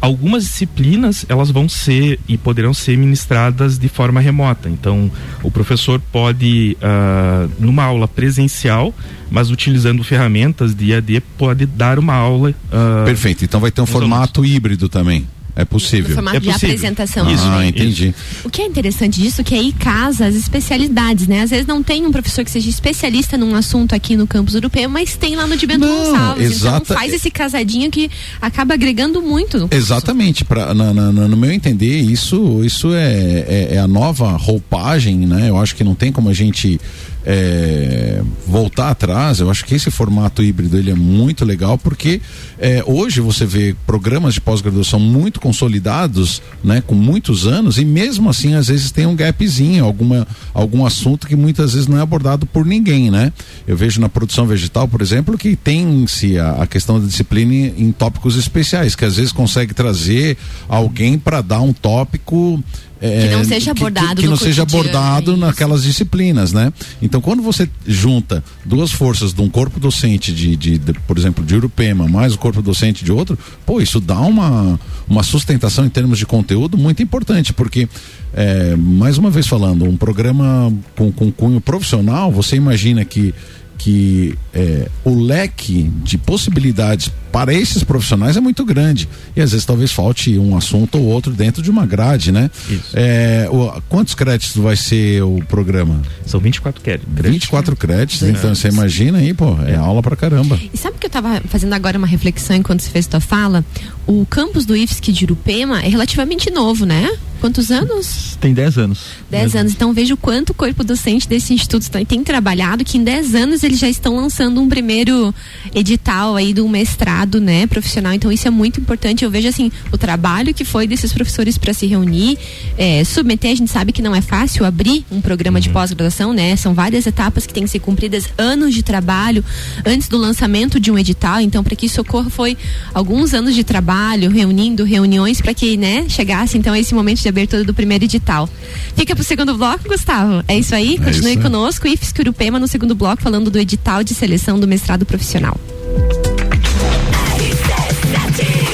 Algumas 0.00 0.44
disciplinas 0.44 1.24
elas 1.28 1.50
vão 1.50 1.68
ser 1.68 2.18
e 2.28 2.36
poderão 2.36 2.74
ser 2.74 2.96
ministradas 2.98 3.78
de 3.78 3.88
forma 3.88 4.20
remota. 4.20 4.68
Então 4.68 5.10
o 5.42 5.50
professor 5.50 6.00
pode 6.12 6.76
uh, 6.80 7.50
numa 7.58 7.84
aula 7.84 8.08
presencial, 8.08 8.94
mas 9.30 9.50
utilizando 9.50 10.02
ferramentas 10.04 10.74
de 10.74 10.86
IAD 10.86 11.22
pode 11.38 11.66
dar 11.66 11.98
uma 11.98 12.14
aula. 12.14 12.50
Uh, 12.50 13.04
Perfeito. 13.04 13.44
Então 13.44 13.60
vai 13.60 13.70
ter 13.70 13.80
um 13.80 13.86
formato 13.86 14.40
alunos. 14.40 14.56
híbrido 14.56 14.88
também. 14.88 15.26
É 15.54 15.64
possível. 15.64 16.08
No 16.10 16.14
formato 16.14 16.36
é 16.38 16.40
de 16.40 16.50
apresentação. 16.50 17.30
Isso, 17.30 17.44
ah, 17.44 17.66
entendi. 17.66 18.14
O 18.42 18.48
que 18.48 18.62
é 18.62 18.66
interessante 18.66 19.20
disso 19.20 19.42
é 19.42 19.44
que 19.44 19.54
aí 19.54 19.72
casa 19.72 20.26
as 20.26 20.34
especialidades, 20.34 21.26
né? 21.26 21.42
Às 21.42 21.50
vezes 21.50 21.66
não 21.66 21.82
tem 21.82 22.06
um 22.06 22.10
professor 22.10 22.42
que 22.42 22.50
seja 22.50 22.70
especialista 22.70 23.36
num 23.36 23.54
assunto 23.54 23.94
aqui 23.94 24.16
no 24.16 24.26
campus 24.26 24.54
europeu, 24.54 24.88
mas 24.88 25.14
tem 25.14 25.36
lá 25.36 25.46
no 25.46 25.56
de 25.56 25.66
Bento 25.66 25.80
não, 25.80 26.04
Gonçalves. 26.06 26.50
Exata... 26.52 26.76
Então 26.84 26.96
faz 26.96 27.12
esse 27.12 27.30
casadinho 27.30 27.90
que 27.90 28.10
acaba 28.40 28.74
agregando 28.74 29.20
muito 29.20 29.58
no 29.58 29.68
curso. 29.68 29.84
Exatamente. 29.84 30.44
Pra, 30.44 30.72
na, 30.72 30.94
na, 30.94 31.12
no 31.12 31.36
meu 31.36 31.52
entender, 31.52 32.00
isso, 32.00 32.64
isso 32.64 32.92
é, 32.94 33.44
é, 33.46 33.68
é, 33.72 33.78
a 33.78 33.86
nova 33.86 34.30
roupagem, 34.36 35.26
né? 35.26 35.50
Eu 35.50 35.58
acho 35.58 35.76
que 35.76 35.84
não 35.84 35.94
tem 35.94 36.10
como 36.10 36.30
a 36.30 36.34
gente 36.34 36.80
é, 37.24 38.22
voltar 38.46 38.90
atrás, 38.90 39.40
eu 39.40 39.50
acho 39.50 39.64
que 39.64 39.74
esse 39.74 39.90
formato 39.90 40.42
híbrido 40.42 40.76
ele 40.76 40.90
é 40.90 40.94
muito 40.94 41.44
legal 41.44 41.78
porque 41.78 42.20
é, 42.58 42.82
hoje 42.86 43.20
você 43.20 43.46
vê 43.46 43.74
programas 43.86 44.34
de 44.34 44.40
pós-graduação 44.40 44.98
muito 44.98 45.40
consolidados, 45.40 46.42
né, 46.62 46.82
com 46.84 46.94
muitos 46.94 47.46
anos 47.46 47.78
e 47.78 47.84
mesmo 47.84 48.28
assim 48.28 48.54
às 48.54 48.68
vezes 48.68 48.90
tem 48.90 49.06
um 49.06 49.14
gapzinho, 49.14 49.84
alguma 49.84 50.26
algum 50.52 50.84
assunto 50.84 51.26
que 51.26 51.36
muitas 51.36 51.74
vezes 51.74 51.86
não 51.86 51.98
é 51.98 52.00
abordado 52.00 52.46
por 52.46 52.64
ninguém, 52.64 53.10
né? 53.10 53.32
Eu 53.66 53.76
vejo 53.76 54.00
na 54.00 54.08
produção 54.08 54.46
vegetal, 54.46 54.88
por 54.88 55.00
exemplo, 55.00 55.38
que 55.38 55.56
tem-se 55.56 56.38
a, 56.38 56.62
a, 56.62 56.66
questão 56.66 57.00
da 57.00 57.06
disciplina 57.06 57.54
em, 57.54 57.86
em 57.86 57.92
tópicos 57.92 58.36
especiais, 58.36 58.94
que 58.94 59.04
às 59.04 59.16
vezes 59.16 59.32
consegue 59.32 59.74
trazer 59.74 60.36
alguém 60.68 61.18
para 61.18 61.40
dar 61.40 61.60
um 61.60 61.72
tópico 61.72 62.62
é, 63.02 63.26
que 63.26 63.34
não 63.34 63.44
seja 63.44 63.72
abordado 63.72 64.14
que, 64.14 64.22
que, 64.22 64.28
não 64.28 64.36
seja 64.36 64.62
abordado 64.62 65.36
naquelas 65.36 65.82
disciplinas, 65.82 66.52
né? 66.52 66.72
Então, 67.02 67.20
quando 67.20 67.42
você 67.42 67.68
junta 67.84 68.44
duas 68.64 68.92
forças 68.92 69.34
de 69.34 69.42
um 69.42 69.48
corpo 69.48 69.80
docente 69.80 70.32
de, 70.32 70.54
de, 70.54 70.78
de, 70.78 70.92
por 70.92 71.18
exemplo, 71.18 71.44
de 71.44 71.56
Urupema, 71.56 72.06
mais 72.06 72.34
o 72.34 72.38
corpo 72.38 72.62
docente 72.62 73.04
de 73.04 73.10
outro, 73.10 73.36
pô, 73.66 73.80
isso 73.80 73.98
dá 73.98 74.20
uma, 74.20 74.78
uma 75.08 75.24
sustentação 75.24 75.84
em 75.84 75.88
termos 75.88 76.16
de 76.16 76.24
conteúdo 76.24 76.78
muito 76.78 77.02
importante, 77.02 77.52
porque 77.52 77.88
é, 78.32 78.76
mais 78.76 79.18
uma 79.18 79.30
vez 79.30 79.48
falando, 79.48 79.84
um 79.84 79.96
programa 79.96 80.72
com, 80.96 81.10
com 81.10 81.32
cunho 81.32 81.60
profissional, 81.60 82.30
você 82.30 82.54
imagina 82.54 83.04
que 83.04 83.34
que 83.78 84.38
é, 84.54 84.88
o 85.02 85.12
leque 85.12 85.90
de 86.04 86.16
possibilidades 86.16 87.10
para 87.32 87.52
esses 87.54 87.82
profissionais 87.82 88.36
é 88.36 88.40
muito 88.40 88.64
grande. 88.64 89.08
E 89.34 89.40
às 89.40 89.52
vezes 89.52 89.64
talvez 89.64 89.90
falte 89.90 90.38
um 90.38 90.56
assunto 90.56 90.98
ou 90.98 91.04
outro 91.04 91.32
dentro 91.32 91.62
de 91.62 91.70
uma 91.70 91.86
grade, 91.86 92.30
né? 92.30 92.50
É, 92.92 93.48
o, 93.50 93.80
quantos 93.88 94.14
créditos 94.14 94.56
vai 94.62 94.76
ser 94.76 95.22
o 95.22 95.42
programa? 95.48 96.02
São 96.26 96.38
24 96.38 96.82
créditos. 96.82 97.12
24 97.14 97.76
créditos, 97.76 98.22
é. 98.22 98.30
então 98.30 98.54
você 98.54 98.68
imagina 98.68 99.18
aí, 99.18 99.32
pô, 99.32 99.56
é, 99.66 99.72
é 99.72 99.76
aula 99.76 100.02
pra 100.02 100.14
caramba. 100.14 100.58
E 100.72 100.76
sabe 100.76 100.98
que 100.98 101.06
eu 101.06 101.08
estava 101.08 101.40
fazendo 101.48 101.72
agora 101.72 101.96
uma 101.96 102.06
reflexão 102.06 102.54
enquanto 102.54 102.82
você 102.82 102.90
fez 102.90 103.06
tua 103.06 103.20
fala? 103.20 103.64
O 104.06 104.26
campus 104.26 104.66
do 104.66 104.76
IFSC 104.76 105.12
de 105.12 105.24
Irupema 105.24 105.80
é 105.80 105.88
relativamente 105.88 106.50
novo, 106.50 106.84
né? 106.84 107.10
Quantos 107.42 107.72
anos? 107.72 108.38
Tem 108.40 108.54
10 108.54 108.78
anos. 108.78 109.00
10 109.28 109.56
anos. 109.56 109.72
Então 109.72 109.92
veja 109.92 110.14
o 110.14 110.16
quanto 110.16 110.50
o 110.50 110.54
corpo 110.54 110.84
docente 110.84 111.28
desse 111.28 111.52
instituto 111.52 111.90
tem, 111.90 112.06
tem 112.06 112.22
trabalhado, 112.22 112.84
que 112.84 112.96
em 112.96 113.02
10 113.02 113.34
anos 113.34 113.64
eles 113.64 113.80
já 113.80 113.88
estão 113.88 114.14
lançando 114.14 114.60
um 114.60 114.68
primeiro 114.68 115.34
edital 115.74 116.36
aí 116.36 116.54
do 116.54 116.68
mestrado, 116.68 117.21
né, 117.40 117.66
profissional. 117.66 118.12
Então 118.12 118.30
isso 118.30 118.46
é 118.46 118.50
muito 118.50 118.80
importante. 118.80 119.24
Eu 119.24 119.30
vejo 119.30 119.48
assim, 119.48 119.70
o 119.90 119.98
trabalho 119.98 120.54
que 120.54 120.64
foi 120.64 120.86
desses 120.86 121.12
professores 121.12 121.58
para 121.58 121.72
se 121.72 121.86
reunir, 121.86 122.38
é, 122.76 123.04
submeter, 123.04 123.52
a 123.52 123.54
gente 123.54 123.70
sabe 123.70 123.92
que 123.92 124.02
não 124.02 124.14
é 124.14 124.20
fácil 124.20 124.64
abrir 124.64 125.04
um 125.10 125.20
programa 125.20 125.58
uhum. 125.58 125.62
de 125.62 125.68
pós-graduação, 125.70 126.32
né? 126.32 126.56
São 126.56 126.74
várias 126.74 127.06
etapas 127.06 127.46
que 127.46 127.52
têm 127.52 127.64
que 127.64 127.70
ser 127.70 127.78
cumpridas, 127.80 128.28
anos 128.36 128.74
de 128.74 128.82
trabalho 128.82 129.44
antes 129.84 130.08
do 130.08 130.18
lançamento 130.18 130.78
de 130.78 130.90
um 130.90 130.98
edital. 130.98 131.40
Então, 131.40 131.62
para 131.62 131.76
que 131.76 131.86
isso 131.86 132.00
ocorra 132.00 132.30
foi 132.30 132.56
alguns 132.94 133.34
anos 133.34 133.54
de 133.54 133.64
trabalho, 133.64 134.30
reunindo 134.30 134.84
reuniões 134.84 135.40
para 135.40 135.54
que, 135.54 135.76
né, 135.76 136.06
chegasse 136.08 136.56
então 136.58 136.72
a 136.72 136.78
esse 136.78 136.94
momento 136.94 137.20
de 137.20 137.28
abertura 137.28 137.64
do 137.64 137.74
primeiro 137.74 138.04
edital. 138.04 138.48
Fica 138.96 139.14
pro 139.14 139.24
segundo 139.24 139.56
bloco, 139.56 139.88
Gustavo. 139.88 140.44
É 140.48 140.58
isso 140.58 140.74
aí? 140.74 140.96
É 140.96 141.04
Continue 141.04 141.32
isso, 141.32 141.42
conosco. 141.42 141.86
Né? 141.86 141.94
IFSC 141.94 142.20
Urupema 142.20 142.58
no 142.58 142.68
segundo 142.68 142.94
bloco, 142.94 143.22
falando 143.22 143.50
do 143.50 143.58
edital 143.58 144.02
de 144.02 144.14
seleção 144.14 144.58
do 144.58 144.66
mestrado 144.66 145.04
profissional. 145.04 145.58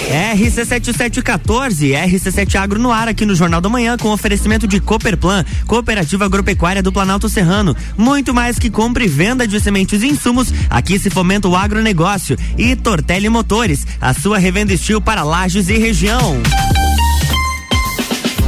RC7714, 0.09 1.93
RC7 1.93 2.55
Agro 2.57 2.79
no 2.79 2.91
ar 2.91 3.09
aqui 3.09 3.27
no 3.27 3.35
Jornal 3.35 3.61
da 3.61 3.69
Manhã 3.69 3.97
com 3.97 4.09
oferecimento 4.09 4.67
de 4.67 4.81
Cooperplan, 4.81 5.45
Cooperativa 5.67 6.25
Agropecuária 6.25 6.83
do 6.83 6.91
Planalto 6.91 7.29
Serrano. 7.29 7.77
Muito 7.97 8.33
mais 8.33 8.59
que 8.59 8.71
compra 8.71 9.05
e 9.05 9.09
venda 9.09 9.47
de 9.47 9.61
sementes 9.61 10.03
e 10.03 10.09
insumos, 10.09 10.53
aqui 10.71 10.99
se 10.99 11.11
fomenta 11.11 11.47
o 11.47 11.55
agronegócio. 11.55 12.39
E 12.57 12.75
Tortelli 12.75 13.29
Motores, 13.29 13.87
a 14.01 14.15
sua 14.15 14.39
revenda 14.39 14.73
estilo 14.73 15.01
para 15.01 15.23
lajes 15.23 15.69
e 15.69 15.77
região. 15.77 16.41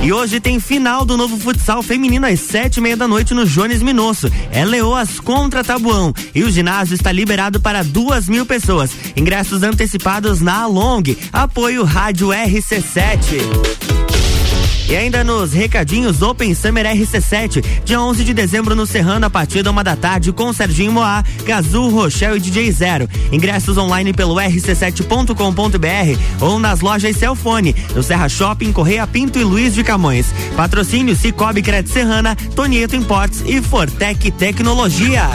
E 0.03 0.13
hoje 0.13 0.41
tem 0.41 0.59
final 0.59 1.05
do 1.05 1.15
novo 1.15 1.37
futsal 1.37 1.83
feminino 1.83 2.27
às 2.27 2.41
sete 2.41 2.79
e 2.79 2.81
meia 2.81 2.97
da 2.97 3.07
noite 3.07 3.35
no 3.35 3.45
Jones 3.45 3.83
Minosso. 3.83 4.33
É 4.51 4.65
Leoas 4.65 5.21
contra 5.21 5.63
Tabuão. 5.63 6.15
E 6.35 6.43
o 6.43 6.51
ginásio 6.51 6.95
está 6.95 7.13
liberado 7.13 7.61
para 7.61 7.85
duas 7.85 8.27
mil 8.27 8.47
pessoas. 8.47 8.91
Ingressos 9.15 9.63
antecipados 9.63 10.41
na 10.41 10.63
Along. 10.63 11.17
Apoio 11.33 11.85
Rádio 11.85 12.29
RC7. 12.29 13.90
E 14.91 14.97
ainda 14.97 15.23
nos 15.23 15.53
recadinhos 15.53 16.21
Open 16.21 16.53
Summer 16.53 16.85
RC7, 16.85 17.65
dia 17.85 18.01
11 18.01 18.25
de 18.25 18.35
dezembro 18.35 18.75
no 18.75 18.85
Serrano, 18.85 19.25
a 19.25 19.31
partir 19.31 19.63
da 19.63 19.71
uma 19.71 19.85
da 19.85 19.95
tarde, 19.95 20.33
com 20.33 20.53
Serginho 20.53 20.91
Moá, 20.91 21.23
Gazul, 21.45 21.91
Rochelle 21.91 22.39
e 22.39 22.41
DJ 22.41 22.73
Zero. 22.73 23.09
Ingressos 23.31 23.79
online 23.79 24.13
pelo 24.13 24.35
rc7.com.br 24.35 26.21
ou 26.41 26.59
nas 26.59 26.81
lojas 26.81 27.17
Celfone, 27.17 27.73
no 27.95 28.03
Serra 28.03 28.29
Shopping, 28.29 28.73
Correia 28.73 29.07
Pinto 29.07 29.39
e 29.39 29.45
Luiz 29.45 29.75
de 29.75 29.85
Camões. 29.85 30.35
Patrocínio 30.57 31.15
Cicobi 31.15 31.63
Crédito 31.63 31.93
Serrana, 31.93 32.35
Tonieto 32.57 32.97
Imports 32.97 33.45
e 33.47 33.63
Fortec 33.63 34.33
Tecnologia. 34.33 35.29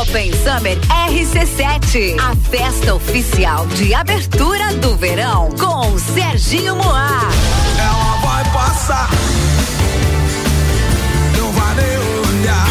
Open 0.00 0.30
Summer 0.32 0.78
RC7. 1.08 2.16
A 2.20 2.36
festa 2.48 2.94
oficial 2.94 3.66
de 3.66 3.92
abertura 3.92 4.72
do 4.74 4.94
verão 4.94 5.50
com 5.58 5.98
Serginho 5.98 6.76
Moá. 6.76 7.22
Ela 7.76 8.16
vai 8.22 8.44
passar. 8.52 9.10
Não 11.36 11.50
vai 11.50 11.74
nem 11.74 11.98
olhar. 11.98 12.68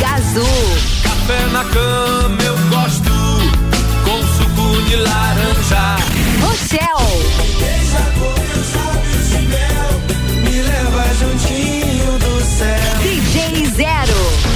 Gazul. 0.00 0.76
Café 1.02 1.46
na 1.52 1.62
cama 1.64 2.42
eu 2.42 2.56
gosto. 2.70 3.12
Com 4.02 4.18
suco 4.38 4.82
de 4.84 4.96
laranja. 4.96 5.96
Rochelle. 6.40 7.22
Deixa 7.58 8.02
com 8.18 8.32
os 8.58 9.28
de 9.28 9.42
mel. 9.48 9.90
Me 10.42 10.62
leva 10.62 11.14
juntinho 11.18 12.18
do 12.18 12.42
céu. 12.46 13.02
DJ 13.02 13.66
Zero. 13.76 14.55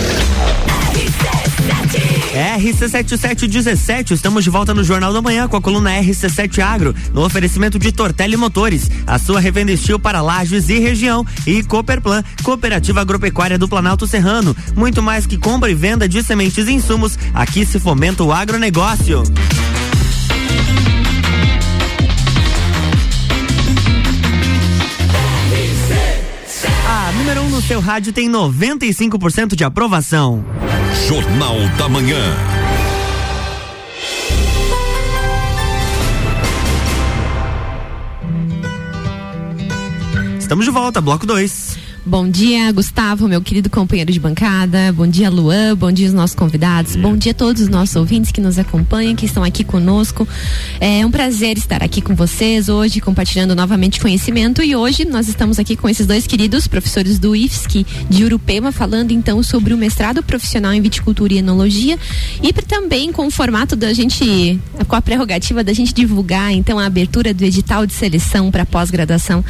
RC7717, 2.31 4.11
estamos 4.11 4.43
de 4.43 4.49
volta 4.49 4.73
no 4.73 4.83
Jornal 4.83 5.11
da 5.11 5.21
Manhã 5.21 5.49
com 5.49 5.57
a 5.57 5.61
coluna 5.61 5.91
RC7 5.91 6.59
Agro, 6.59 6.95
no 7.13 7.25
oferecimento 7.25 7.77
de 7.77 7.91
Tortelli 7.91 8.37
Motores, 8.37 8.89
a 9.05 9.19
sua 9.19 9.39
revenda 9.39 9.73
estil 9.73 9.99
para 9.99 10.21
lajes 10.21 10.69
e 10.69 10.79
região, 10.79 11.25
e 11.45 11.61
Cooperplan, 11.61 12.23
Cooperativa 12.41 13.01
Agropecuária 13.01 13.57
do 13.57 13.67
Planalto 13.67 14.07
Serrano. 14.07 14.55
Muito 14.75 15.03
mais 15.03 15.25
que 15.27 15.37
compra 15.37 15.69
e 15.69 15.75
venda 15.75 16.07
de 16.07 16.23
sementes 16.23 16.67
e 16.67 16.71
insumos, 16.71 17.19
aqui 17.33 17.65
se 17.65 17.79
fomenta 17.79 18.23
o 18.23 18.31
agronegócio. 18.31 19.23
A 26.87 27.11
número 27.11 27.41
1 27.41 27.45
um 27.45 27.49
no 27.49 27.61
seu 27.61 27.81
rádio 27.81 28.13
tem 28.13 28.29
95% 28.31 29.53
de 29.53 29.65
aprovação. 29.65 30.45
Jornal 31.07 31.57
da 31.77 31.89
Manhã. 31.89 32.17
Estamos 40.39 40.65
de 40.65 40.71
volta, 40.71 41.01
bloco 41.01 41.25
2. 41.25 41.70
Bom 42.03 42.27
dia, 42.27 42.71
Gustavo, 42.71 43.27
meu 43.27 43.43
querido 43.43 43.69
companheiro 43.69 44.11
de 44.11 44.19
bancada. 44.19 44.91
Bom 44.91 45.05
dia, 45.05 45.29
Luan. 45.29 45.75
Bom 45.75 45.91
dia, 45.91 46.07
os 46.07 46.13
nossos 46.13 46.35
convidados. 46.35 46.95
Bom 46.95 47.15
dia 47.15 47.31
a 47.31 47.35
todos 47.35 47.61
os 47.61 47.69
nossos 47.69 47.95
ouvintes 47.95 48.31
que 48.31 48.41
nos 48.41 48.57
acompanham, 48.57 49.15
que 49.15 49.27
estão 49.27 49.43
aqui 49.43 49.63
conosco. 49.63 50.27
É 50.79 51.05
um 51.05 51.11
prazer 51.11 51.59
estar 51.59 51.83
aqui 51.83 52.01
com 52.01 52.15
vocês 52.15 52.69
hoje, 52.69 52.99
compartilhando 52.99 53.55
novamente 53.55 53.99
conhecimento. 53.99 54.63
E 54.63 54.75
hoje 54.75 55.05
nós 55.05 55.27
estamos 55.27 55.59
aqui 55.59 55.75
com 55.75 55.87
esses 55.87 56.07
dois 56.07 56.25
queridos 56.25 56.65
professores 56.65 57.19
do 57.19 57.35
IFSC 57.35 57.85
de 58.09 58.23
Urupema, 58.23 58.71
falando 58.71 59.11
então 59.11 59.43
sobre 59.43 59.71
o 59.71 59.77
mestrado 59.77 60.23
profissional 60.23 60.73
em 60.73 60.81
viticultura 60.81 61.33
e 61.33 61.37
enologia. 61.37 61.99
E 62.41 62.51
também 62.71 63.11
com 63.11 63.27
o 63.27 63.31
formato 63.31 63.75
da 63.75 63.93
gente, 63.93 64.59
com 64.87 64.95
a 64.95 65.01
prerrogativa 65.01 65.63
da 65.63 65.71
gente 65.71 65.93
divulgar 65.93 66.51
então 66.51 66.79
a 66.79 66.85
abertura 66.85 67.31
do 67.31 67.43
edital 67.43 67.85
de 67.85 67.93
seleção 67.93 68.49
para 68.49 68.65
pós-graduação. 68.65 69.45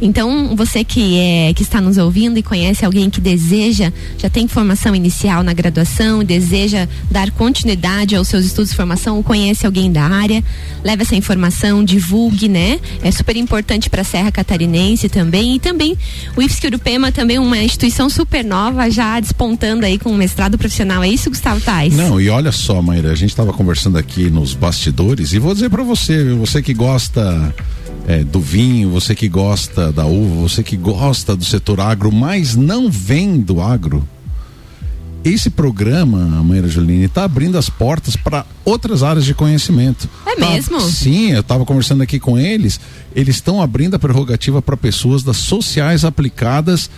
Então, 0.00 0.54
você 0.56 0.84
que 0.84 1.18
é 1.18 1.52
que 1.54 1.62
está 1.62 1.80
nos 1.80 1.96
ouvindo 1.96 2.38
e 2.38 2.42
conhece 2.42 2.84
alguém 2.84 3.08
que 3.08 3.20
deseja, 3.20 3.92
já 4.18 4.28
tem 4.28 4.46
formação 4.48 4.94
inicial 4.94 5.42
na 5.42 5.52
graduação 5.52 6.22
e 6.22 6.24
deseja 6.24 6.88
dar 7.10 7.30
continuidade 7.30 8.14
aos 8.16 8.28
seus 8.28 8.44
estudos 8.44 8.70
de 8.70 8.76
formação 8.76 9.16
ou 9.16 9.22
conhece 9.22 9.66
alguém 9.66 9.90
da 9.90 10.04
área, 10.04 10.42
leve 10.82 11.02
essa 11.02 11.16
informação, 11.16 11.84
divulgue, 11.84 12.48
né? 12.48 12.80
É 13.02 13.10
super 13.10 13.36
importante 13.36 13.88
para 13.88 14.02
a 14.02 14.04
Serra 14.04 14.30
Catarinense 14.30 15.08
também 15.08 15.56
e 15.56 15.58
também 15.58 15.96
o 16.36 16.42
IFSC 16.42 16.66
Urupema 16.66 17.12
também 17.12 17.38
uma 17.38 17.58
instituição 17.58 18.08
super 18.08 18.44
nova 18.44 18.90
já 18.90 19.18
despontando 19.20 19.86
aí 19.86 19.98
com 19.98 20.10
um 20.10 20.16
mestrado 20.16 20.58
profissional. 20.58 21.02
É 21.02 21.08
isso, 21.08 21.30
Gustavo 21.30 21.60
Tais? 21.60 21.94
Não, 21.94 22.20
e 22.20 22.28
olha 22.28 22.52
só, 22.52 22.82
Maíra, 22.82 23.12
a 23.12 23.14
gente 23.14 23.30
estava 23.30 23.52
conversando 23.52 23.98
aqui 23.98 24.30
nos 24.30 24.54
bastidores 24.54 25.32
e 25.32 25.38
vou 25.38 25.54
dizer 25.54 25.70
para 25.70 25.82
você, 25.82 26.32
você 26.34 26.62
que 26.62 26.74
gosta 26.74 27.54
é, 28.06 28.22
do 28.22 28.40
vinho, 28.40 28.90
você 28.90 29.14
que 29.14 29.28
gosta 29.28 29.90
da 29.92 30.04
uva, 30.04 30.42
você 30.48 30.62
que 30.62 30.76
gosta 30.76 31.34
do 31.34 31.44
setor 31.44 31.80
agro, 31.80 32.12
mas 32.12 32.54
não 32.54 32.90
vem 32.90 33.40
do 33.40 33.60
agro. 33.60 34.06
Esse 35.24 35.48
programa, 35.48 36.18
Maíra 36.42 36.68
Juline, 36.68 37.04
está 37.04 37.24
abrindo 37.24 37.56
as 37.56 37.70
portas 37.70 38.14
para 38.14 38.44
outras 38.62 39.02
áreas 39.02 39.24
de 39.24 39.32
conhecimento. 39.32 40.06
É 40.26 40.36
Tá- 40.36 40.50
mesmo? 40.50 40.78
sim, 40.82 41.30
eu 41.30 41.40
estava 41.40 41.64
conversando 41.64 42.02
aqui 42.02 42.20
com 42.20 42.38
eles. 42.38 42.78
Eles 43.16 43.36
estão 43.36 43.62
abrindo 43.62 43.94
a 43.94 43.98
prerrogativa 43.98 44.60
para 44.60 44.76
pessoas 44.76 45.22
das 45.22 45.38
sociais 45.38 46.04
aplicadas 46.04 46.90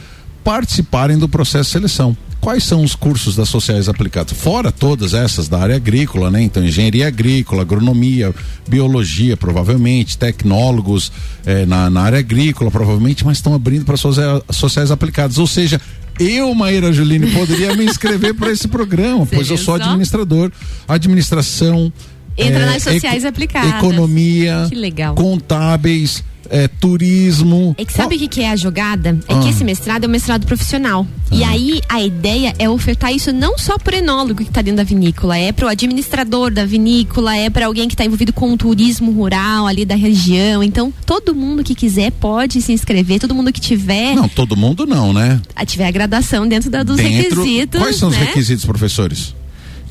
participarem 0.46 1.18
do 1.18 1.28
processo 1.28 1.64
de 1.64 1.72
seleção. 1.72 2.16
Quais 2.40 2.62
são 2.62 2.84
os 2.84 2.94
cursos 2.94 3.34
das 3.34 3.48
sociais 3.48 3.88
aplicadas? 3.88 4.32
Fora 4.38 4.70
todas 4.70 5.12
essas 5.12 5.48
da 5.48 5.58
área 5.58 5.74
agrícola, 5.74 6.30
né? 6.30 6.40
Então, 6.40 6.64
engenharia 6.64 7.08
agrícola, 7.08 7.62
agronomia, 7.62 8.32
biologia, 8.68 9.36
provavelmente, 9.36 10.16
tecnólogos 10.16 11.10
eh, 11.44 11.66
na, 11.66 11.90
na 11.90 12.02
área 12.02 12.20
agrícola, 12.20 12.70
provavelmente, 12.70 13.24
mas 13.26 13.38
estão 13.38 13.54
abrindo 13.54 13.84
para 13.84 13.96
socia- 13.96 14.40
sociais 14.50 14.92
aplicadas. 14.92 15.36
Ou 15.38 15.48
seja, 15.48 15.80
eu, 16.20 16.54
Maíra 16.54 16.92
Juline, 16.92 17.28
poderia 17.32 17.74
me 17.74 17.84
inscrever 17.84 18.32
para 18.34 18.52
esse 18.52 18.68
programa, 18.68 19.26
pois 19.26 19.50
eu 19.50 19.56
sou 19.58 19.74
administrador, 19.74 20.52
administração. 20.86 21.92
Entra 22.38 22.60
eh, 22.62 22.66
nas 22.66 22.82
sociais 22.84 23.24
eco- 23.24 23.28
aplicadas. 23.28 23.70
Economia, 23.74 24.68
contábeis, 25.16 26.22
eh, 26.50 26.68
turismo. 26.80 27.74
É 27.78 27.84
que 27.84 27.92
sabe 27.92 28.16
o 28.16 28.18
que, 28.18 28.28
que 28.28 28.40
é 28.42 28.50
a 28.50 28.56
jogada? 28.56 29.18
É 29.28 29.34
que 29.38 29.46
Ah. 29.46 29.50
esse 29.50 29.64
mestrado 29.64 30.04
é 30.04 30.06
um 30.06 30.10
mestrado 30.10 30.46
profissional. 30.46 31.06
E 31.32 31.42
aí 31.42 31.80
a 31.88 32.00
ideia 32.00 32.54
é 32.58 32.68
ofertar 32.68 33.12
isso 33.12 33.32
não 33.32 33.58
só 33.58 33.76
para 33.78 33.96
o 33.96 33.98
enólogo 33.98 34.36
que 34.42 34.48
está 34.48 34.62
dentro 34.62 34.76
da 34.78 34.84
vinícola, 34.84 35.36
é 35.36 35.50
para 35.52 35.66
o 35.66 35.68
administrador 35.68 36.50
da 36.52 36.64
vinícola, 36.64 37.36
é 37.36 37.50
para 37.50 37.66
alguém 37.66 37.88
que 37.88 37.94
está 37.94 38.04
envolvido 38.04 38.32
com 38.32 38.52
o 38.52 38.56
turismo 38.56 39.10
rural 39.10 39.66
ali 39.66 39.84
da 39.84 39.96
região. 39.96 40.62
Então, 40.62 40.92
todo 41.04 41.34
mundo 41.34 41.64
que 41.64 41.74
quiser 41.74 42.12
pode 42.12 42.62
se 42.62 42.72
inscrever, 42.72 43.18
todo 43.18 43.34
mundo 43.34 43.52
que 43.52 43.60
tiver, 43.60 44.14
Não, 44.14 44.28
todo 44.28 44.56
mundo 44.56 44.86
não, 44.86 45.12
né? 45.12 45.40
tiver 45.66 45.86
a 45.86 45.90
graduação 45.90 46.46
dentro 46.46 46.70
da, 46.70 46.82
dos 46.82 46.96
Dentro- 46.96 47.42
requisitos. 47.42 47.80
Quais 47.80 47.96
são 47.96 48.08
os 48.08 48.16
né? 48.16 48.24
requisitos, 48.24 48.64
professores? 48.64 49.34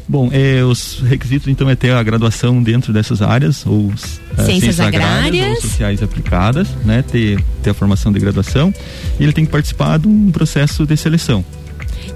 Bom, 0.08 0.30
é, 0.32 0.64
os 0.64 1.00
requisitos 1.00 1.48
então 1.48 1.70
é 1.70 1.76
ter 1.76 1.92
a 1.92 2.04
graduação 2.04 2.62
dentro 2.62 2.94
dessas 2.94 3.22
áreas, 3.22 3.66
ou 3.66 3.92
é, 4.38 4.44
Ciências 4.44 4.80
agrárias. 4.80 5.56
ou 5.56 5.62
sociais 5.62 6.04
aplicadas, 6.04 6.68
né? 6.86 7.02
Ter, 7.02 7.44
ter 7.64 7.72
a 7.72 7.74
formação 7.74 8.12
de 8.12 8.20
graduação. 8.20 8.74
E 9.20 9.24
ele 9.24 9.34
tem 9.34 9.46
que 9.46 9.52
participar 9.52 9.98
de 9.98 10.08
um 10.08 10.32
processo 10.32 10.86
de 10.86 10.96
seleção. 10.96 11.44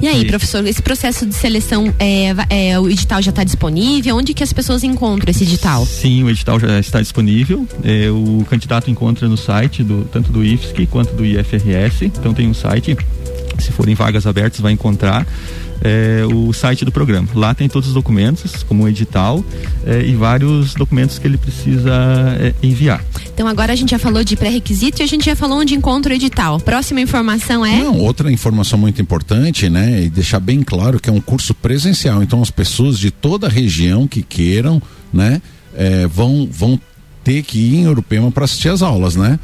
E 0.02 0.08
aí, 0.08 0.25
professor, 0.25 0.65
esse 0.65 0.82
processo 0.82 1.25
de 1.25 1.34
seleção, 1.34 1.93
é, 1.99 2.34
é, 2.49 2.80
o 2.80 2.89
edital 2.89 3.21
já 3.21 3.32
está 3.32 3.43
disponível? 3.43 4.15
Onde 4.15 4.34
que 4.34 4.43
as 4.43 4.54
pessoas 4.54 4.84
encontram 4.84 5.30
esse 5.30 5.43
edital? 5.43 5.86
Sim, 5.86 6.23
o 6.23 6.30
edital 6.30 6.60
já 6.60 6.80
está 6.80 7.02
disponível. 7.02 7.67
É, 7.84 8.10
o 8.10 8.45
candidato 8.49 8.89
encontra 8.89 9.28
no 9.28 9.36
site 9.36 9.84
do 9.84 10.06
tanto 10.06 10.32
do 10.32 10.43
IFSC 10.43 10.86
quanto 10.86 11.13
do 11.15 11.25
IFRS. 11.25 12.06
Então 12.06 12.34
tem 12.34 12.47
um 12.47 12.54
site, 12.54 12.95
se 13.58 13.71
forem 13.71 13.93
vagas 13.93 14.25
abertas, 14.25 14.62
vai 14.62 14.71
encontrar. 14.71 15.28
É, 15.81 16.23
o 16.25 16.51
site 16.53 16.85
do 16.85 16.91
programa. 16.91 17.27
Lá 17.33 17.53
tem 17.53 17.67
todos 17.67 17.89
os 17.89 17.93
documentos, 17.93 18.63
como 18.63 18.83
o 18.83 18.87
edital 18.87 19.43
é, 19.85 20.01
e 20.01 20.15
vários 20.15 20.73
documentos 20.73 21.19
que 21.19 21.27
ele 21.27 21.37
precisa 21.37 21.93
é, 22.39 22.53
enviar. 22.61 23.03
Então 23.33 23.47
agora 23.47 23.73
a 23.73 23.75
gente 23.75 23.91
já 23.91 23.99
falou 23.99 24.23
de 24.23 24.35
pré-requisito 24.35 25.01
e 25.01 25.03
a 25.03 25.07
gente 25.07 25.25
já 25.25 25.35
falou 25.35 25.59
onde 25.59 25.75
encontra 25.75 26.11
o 26.11 26.15
edital. 26.15 26.59
Próxima 26.59 27.01
informação 27.01 27.65
é? 27.65 27.77
Não, 27.77 27.97
outra 27.97 28.31
informação 28.31 28.77
muito 28.77 29.01
importante, 29.01 29.69
né? 29.69 30.03
E 30.03 30.09
deixar 30.09 30.39
bem 30.39 30.61
claro 30.63 30.99
que 30.99 31.09
é 31.09 31.13
um 31.13 31.21
curso 31.21 31.53
presencial. 31.53 32.21
Então 32.21 32.41
as 32.41 32.51
pessoas 32.51 32.99
de 32.99 33.11
toda 33.11 33.47
a 33.47 33.49
região 33.49 34.07
que 34.07 34.21
queiram, 34.21 34.81
né? 35.13 35.41
eh, 35.75 36.07
vão, 36.07 36.47
vão 36.51 36.79
ter 37.23 37.43
que 37.43 37.57
ir 37.57 37.75
em 37.77 37.87
Urupema 37.87 38.31
para 38.31 38.45
assistir 38.45 38.69
as 38.69 38.81
aulas, 38.81 39.15
né? 39.15 39.39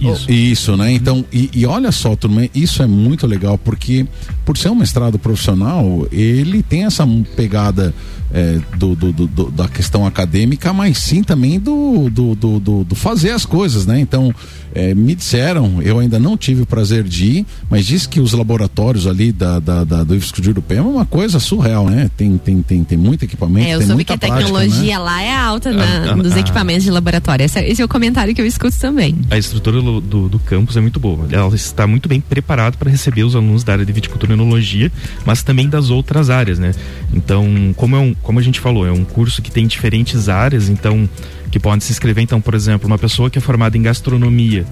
Isso. 0.00 0.30
Isso, 0.30 0.76
né? 0.76 0.92
Então, 0.92 1.24
e, 1.32 1.50
e 1.52 1.66
olha 1.66 1.90
só, 1.90 2.14
turma, 2.14 2.48
isso 2.54 2.82
é 2.82 2.86
muito 2.86 3.26
legal, 3.26 3.58
porque 3.58 4.06
por 4.44 4.56
ser 4.56 4.70
um 4.70 4.74
mestrado 4.74 5.18
profissional, 5.18 6.06
ele 6.12 6.62
tem 6.62 6.84
essa 6.84 7.06
pegada 7.34 7.92
é, 8.32 8.58
do, 8.76 8.94
do- 8.94 9.12
do- 9.12 9.26
do- 9.26 9.50
da 9.50 9.68
questão 9.68 10.06
acadêmica, 10.06 10.72
mas 10.72 10.98
sim 10.98 11.22
também 11.22 11.58
do, 11.58 12.10
do, 12.10 12.34
do- 12.34 12.60
do- 12.60 12.84
do 12.84 12.94
fazer 12.94 13.30
as 13.30 13.46
coisas, 13.46 13.86
né? 13.86 13.98
Então, 14.00 14.34
é, 14.74 14.94
me 14.94 15.14
disseram, 15.14 15.80
eu 15.82 15.98
ainda 15.98 16.18
não 16.18 16.36
tive 16.36 16.62
o 16.62 16.66
prazer 16.66 17.02
de 17.04 17.24
ir, 17.24 17.46
mas 17.70 17.86
diz 17.86 18.06
que 18.06 18.20
os 18.20 18.32
laboratórios 18.32 19.06
ali 19.06 19.32
da, 19.32 19.58
da, 19.58 19.82
da- 19.82 20.04
do 20.04 20.14
IFSC 20.14 20.42
de 20.42 20.50
Urupema 20.50 20.86
é 20.86 20.92
uma 20.92 21.06
coisa 21.06 21.40
surreal, 21.40 21.88
né? 21.88 22.10
Tem, 22.16 22.36
tem, 22.36 22.60
tem, 22.62 22.84
tem 22.84 22.98
muito 22.98 23.24
equipamento, 23.24 23.66
É, 23.66 23.74
eu 23.74 23.78
tem 23.78 23.86
soube 23.86 23.94
muita 23.98 24.18
que 24.18 24.24
a 24.24 24.28
prática, 24.28 24.44
tecnologia 24.52 24.98
né? 24.98 25.04
lá 25.04 25.22
é 25.22 25.34
alta 25.34 25.72
na- 25.72 25.82
Ah, 25.84 26.10
ah, 26.12 26.16
nos 26.16 26.34
ah. 26.34 26.40
equipamentos 26.40 26.84
de 26.84 26.90
laboratório. 26.90 27.44
Esse, 27.44 27.58
é- 27.58 27.68
esse 27.70 27.80
é 27.80 27.84
o 27.84 27.88
comentário 27.88 28.34
que 28.34 28.40
eu 28.42 28.46
escuto 28.46 28.76
também. 28.78 29.16
A 29.30 29.38
estrutura 29.38 29.80
do, 29.80 30.00
do, 30.00 30.28
do 30.28 30.38
campus 30.38 30.76
é 30.76 30.80
muito 30.80 31.00
boa. 31.00 31.26
Ela 31.30 31.54
está 31.54 31.86
muito 31.86 32.08
bem 32.08 32.20
preparada 32.20 32.76
para 32.76 32.90
receber 32.90 33.24
os 33.24 33.34
alunos 33.34 33.64
da 33.64 33.72
área 33.72 33.86
de 33.86 33.92
viticultura 33.92 34.32
e 34.32 34.34
enologia, 34.34 34.92
mas 35.24 35.42
também 35.42 35.68
das 35.68 35.88
outras 35.90 36.28
áreas, 36.30 36.58
né? 36.58 36.72
Então, 37.12 37.72
como, 37.76 37.96
é 37.96 37.98
um, 38.00 38.14
como 38.22 38.38
a 38.38 38.42
gente 38.42 38.60
falou, 38.60 38.86
é 38.86 38.92
um 38.92 39.04
curso 39.04 39.40
que 39.42 39.50
tem 39.50 39.66
diferentes 39.66 40.28
áreas, 40.28 40.68
então 40.68 41.08
que 41.50 41.58
pode 41.58 41.82
se 41.84 41.92
inscrever. 41.92 42.22
Então, 42.22 42.40
por 42.40 42.54
exemplo, 42.54 42.86
uma 42.86 42.98
pessoa 42.98 43.30
que 43.30 43.38
é 43.38 43.40
formada 43.40 43.76
em 43.76 43.82
gastronomia 43.82 44.66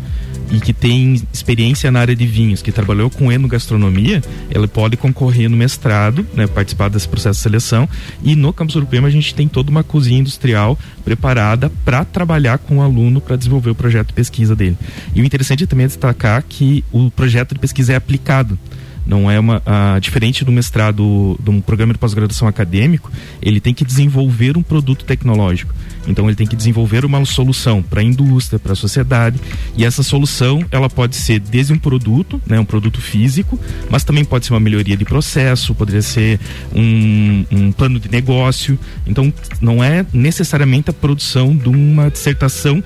e 0.50 0.60
que 0.60 0.72
tem 0.72 1.20
experiência 1.32 1.90
na 1.90 2.00
área 2.00 2.14
de 2.14 2.26
vinhos, 2.26 2.62
que 2.62 2.70
trabalhou 2.70 3.10
com 3.10 3.32
enogastronomia, 3.32 4.22
ela 4.50 4.68
pode 4.68 4.96
concorrer 4.96 5.50
no 5.50 5.56
mestrado, 5.56 6.24
né, 6.34 6.46
participar 6.46 6.88
desse 6.88 7.08
processo 7.08 7.38
de 7.38 7.42
seleção. 7.42 7.88
E 8.22 8.36
no 8.36 8.52
campus 8.52 8.76
Urupema 8.76 9.08
a 9.08 9.10
gente 9.10 9.34
tem 9.34 9.48
toda 9.48 9.70
uma 9.70 9.82
cozinha 9.82 10.20
industrial 10.20 10.78
preparada 11.04 11.70
para 11.84 12.04
trabalhar 12.04 12.58
com 12.58 12.78
o 12.78 12.82
aluno 12.82 13.20
para 13.20 13.36
desenvolver 13.36 13.70
o 13.70 13.74
projeto 13.74 14.08
de 14.08 14.14
pesquisa 14.14 14.54
dele. 14.54 14.76
E 15.14 15.20
o 15.20 15.24
interessante 15.24 15.66
também 15.66 15.84
é 15.84 15.88
destacar 15.88 16.44
que 16.48 16.84
o 16.92 17.10
projeto 17.10 17.54
de 17.54 17.60
pesquisa 17.60 17.92
é 17.92 17.96
aplicado. 17.96 18.58
Não 19.06 19.30
é 19.30 19.38
uma 19.38 19.62
diferente 20.00 20.44
do 20.44 20.50
mestrado, 20.50 21.38
de 21.40 21.50
um 21.50 21.60
programa 21.60 21.92
de 21.92 21.98
pós-graduação 21.98 22.48
acadêmico, 22.48 23.10
ele 23.40 23.60
tem 23.60 23.72
que 23.72 23.84
desenvolver 23.84 24.56
um 24.56 24.62
produto 24.62 25.04
tecnológico. 25.04 25.72
Então 26.08 26.26
ele 26.26 26.36
tem 26.36 26.46
que 26.46 26.56
desenvolver 26.56 27.04
uma 27.04 27.24
solução 27.24 27.82
para 27.82 28.00
a 28.00 28.04
indústria, 28.04 28.58
para 28.58 28.72
a 28.72 28.76
sociedade, 28.76 29.40
e 29.76 29.84
essa 29.84 30.02
solução 30.02 30.64
ela 30.70 30.88
pode 30.88 31.16
ser 31.16 31.40
desde 31.40 31.72
um 31.72 31.78
produto, 31.78 32.40
né, 32.46 32.58
um 32.58 32.64
produto 32.64 33.00
físico, 33.00 33.58
mas 33.90 34.04
também 34.04 34.24
pode 34.24 34.46
ser 34.46 34.52
uma 34.52 34.60
melhoria 34.60 34.96
de 34.96 35.04
processo, 35.04 35.74
poderia 35.74 36.02
ser 36.02 36.38
um, 36.74 37.44
um 37.50 37.72
plano 37.72 37.98
de 37.98 38.10
negócio. 38.10 38.78
Então 39.06 39.32
não 39.60 39.82
é 39.82 40.04
necessariamente 40.12 40.90
a 40.90 40.92
produção 40.92 41.56
de 41.56 41.68
uma 41.68 42.10
dissertação 42.10 42.82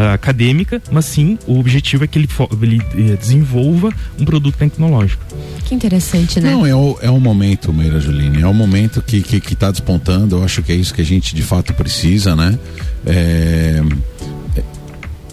ah, 0.00 0.12
acadêmica, 0.12 0.80
mas 0.92 1.06
sim 1.06 1.36
o 1.44 1.58
objetivo 1.58 2.04
é 2.04 2.06
que 2.06 2.16
ele, 2.16 2.28
ele 2.62 3.12
eh, 3.12 3.16
desenvolva 3.16 3.92
um 4.16 4.24
produto 4.24 4.56
tecnológico. 4.56 5.24
Que 5.64 5.74
interessante, 5.74 6.38
né? 6.40 6.52
Não, 6.52 6.64
é 6.64 6.72
o, 6.72 6.96
é 7.02 7.10
o 7.10 7.18
momento, 7.18 7.72
Meira 7.72 7.98
Juline. 7.98 8.42
É 8.42 8.46
o 8.46 8.54
momento 8.54 9.02
que, 9.02 9.20
que, 9.20 9.40
que 9.40 9.56
tá 9.56 9.72
despontando. 9.72 10.36
Eu 10.36 10.44
acho 10.44 10.62
que 10.62 10.70
é 10.70 10.76
isso 10.76 10.94
que 10.94 11.00
a 11.00 11.04
gente 11.04 11.34
de 11.34 11.42
fato 11.42 11.74
precisa, 11.74 12.36
né? 12.36 12.56
É, 13.04 13.82
é, 14.54 14.62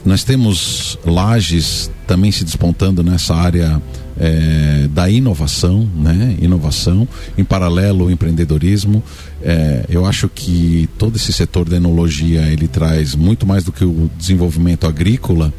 nós 0.04 0.24
temos 0.24 0.98
lajes 1.06 1.92
também 2.08 2.32
se 2.32 2.44
despontando 2.44 3.04
nessa 3.04 3.36
área 3.36 3.80
é, 4.18 4.88
da 4.92 5.10
inovação, 5.10 5.90
né? 5.96 6.36
Inovação, 6.42 7.08
em 7.38 7.44
paralelo 7.44 8.06
ao 8.06 8.12
empreendedorismo. 8.12 9.04
É, 9.42 9.86
eu 9.90 10.06
acho 10.06 10.30
que 10.30 10.90
todo 10.98 11.16
esse 11.16 11.32
setor 11.34 11.68
da 11.68 11.78
enologia 11.78 12.42
ele 12.44 12.68
traz 12.68 13.16
muito 13.16 13.46
mais 13.46 13.64
do 13.64 13.72
que 13.72 13.84
o 13.84 14.10
desenvolvimento 14.18 14.88
agrícola 14.88 15.54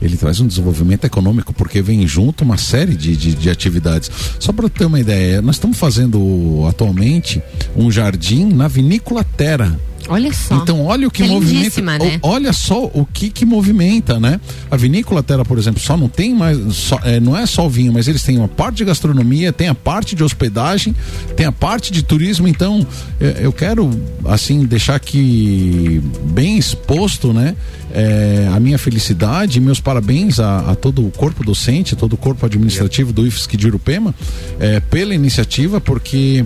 ele 0.00 0.16
traz 0.16 0.40
um 0.40 0.46
desenvolvimento 0.46 1.04
econômico 1.04 1.52
porque 1.52 1.82
vem 1.82 2.06
junto 2.06 2.42
uma 2.42 2.56
série 2.56 2.96
de, 2.96 3.14
de, 3.16 3.34
de 3.34 3.50
atividades. 3.50 4.10
Só 4.38 4.52
para 4.52 4.68
ter 4.68 4.86
uma 4.86 4.98
ideia, 4.98 5.42
nós 5.42 5.56
estamos 5.56 5.76
fazendo 5.76 6.64
atualmente 6.68 7.42
um 7.76 7.90
jardim 7.90 8.46
na 8.46 8.66
vinícola 8.66 9.22
Terra. 9.22 9.78
Olha 10.10 10.32
só. 10.32 10.56
Então 10.56 10.84
olha 10.84 11.06
o 11.06 11.10
que, 11.10 11.22
é 11.22 11.26
movimenta. 11.26 11.80
né? 12.04 12.18
Olha 12.22 12.52
só 12.52 12.84
o 12.92 13.06
que 13.10 13.30
que 13.30 13.46
movimenta, 13.46 14.18
né? 14.18 14.40
A 14.70 14.76
vinícola 14.76 15.22
Terra, 15.22 15.44
por 15.44 15.56
exemplo, 15.56 15.80
só 15.80 15.96
não 15.96 16.08
tem 16.08 16.34
mais, 16.34 16.58
só- 16.74 17.00
é, 17.04 17.20
não 17.20 17.36
é 17.36 17.46
só 17.46 17.66
o 17.66 17.70
vinho, 17.70 17.92
mas 17.92 18.08
eles 18.08 18.22
têm 18.22 18.36
uma 18.36 18.48
parte 18.48 18.78
de 18.78 18.84
gastronomia, 18.84 19.52
tem 19.52 19.68
a 19.68 19.74
parte 19.74 20.14
de 20.16 20.24
hospedagem, 20.24 20.94
tem 21.36 21.46
a 21.46 21.52
parte 21.52 21.92
de 21.92 22.02
turismo. 22.02 22.46
Então 22.48 22.86
é, 23.20 23.38
eu 23.40 23.52
quero 23.52 23.88
assim 24.26 24.64
deixar 24.64 24.96
aqui 24.96 26.02
bem 26.24 26.58
exposto, 26.58 27.32
né? 27.32 27.54
é, 27.92 28.48
a 28.54 28.60
minha 28.60 28.78
felicidade 28.78 29.58
e 29.58 29.60
meus 29.60 29.80
parabéns 29.80 30.38
a, 30.38 30.70
a 30.70 30.74
todo 30.76 31.04
o 31.04 31.10
corpo 31.10 31.42
docente, 31.44 31.96
todo 31.96 32.12
o 32.12 32.16
corpo 32.16 32.46
administrativo 32.46 33.12
do 33.12 33.26
IFSC 33.26 33.56
de 33.56 33.66
Urupema 33.66 34.14
é, 34.60 34.78
pela 34.80 35.12
iniciativa, 35.14 35.80
porque 35.80 36.44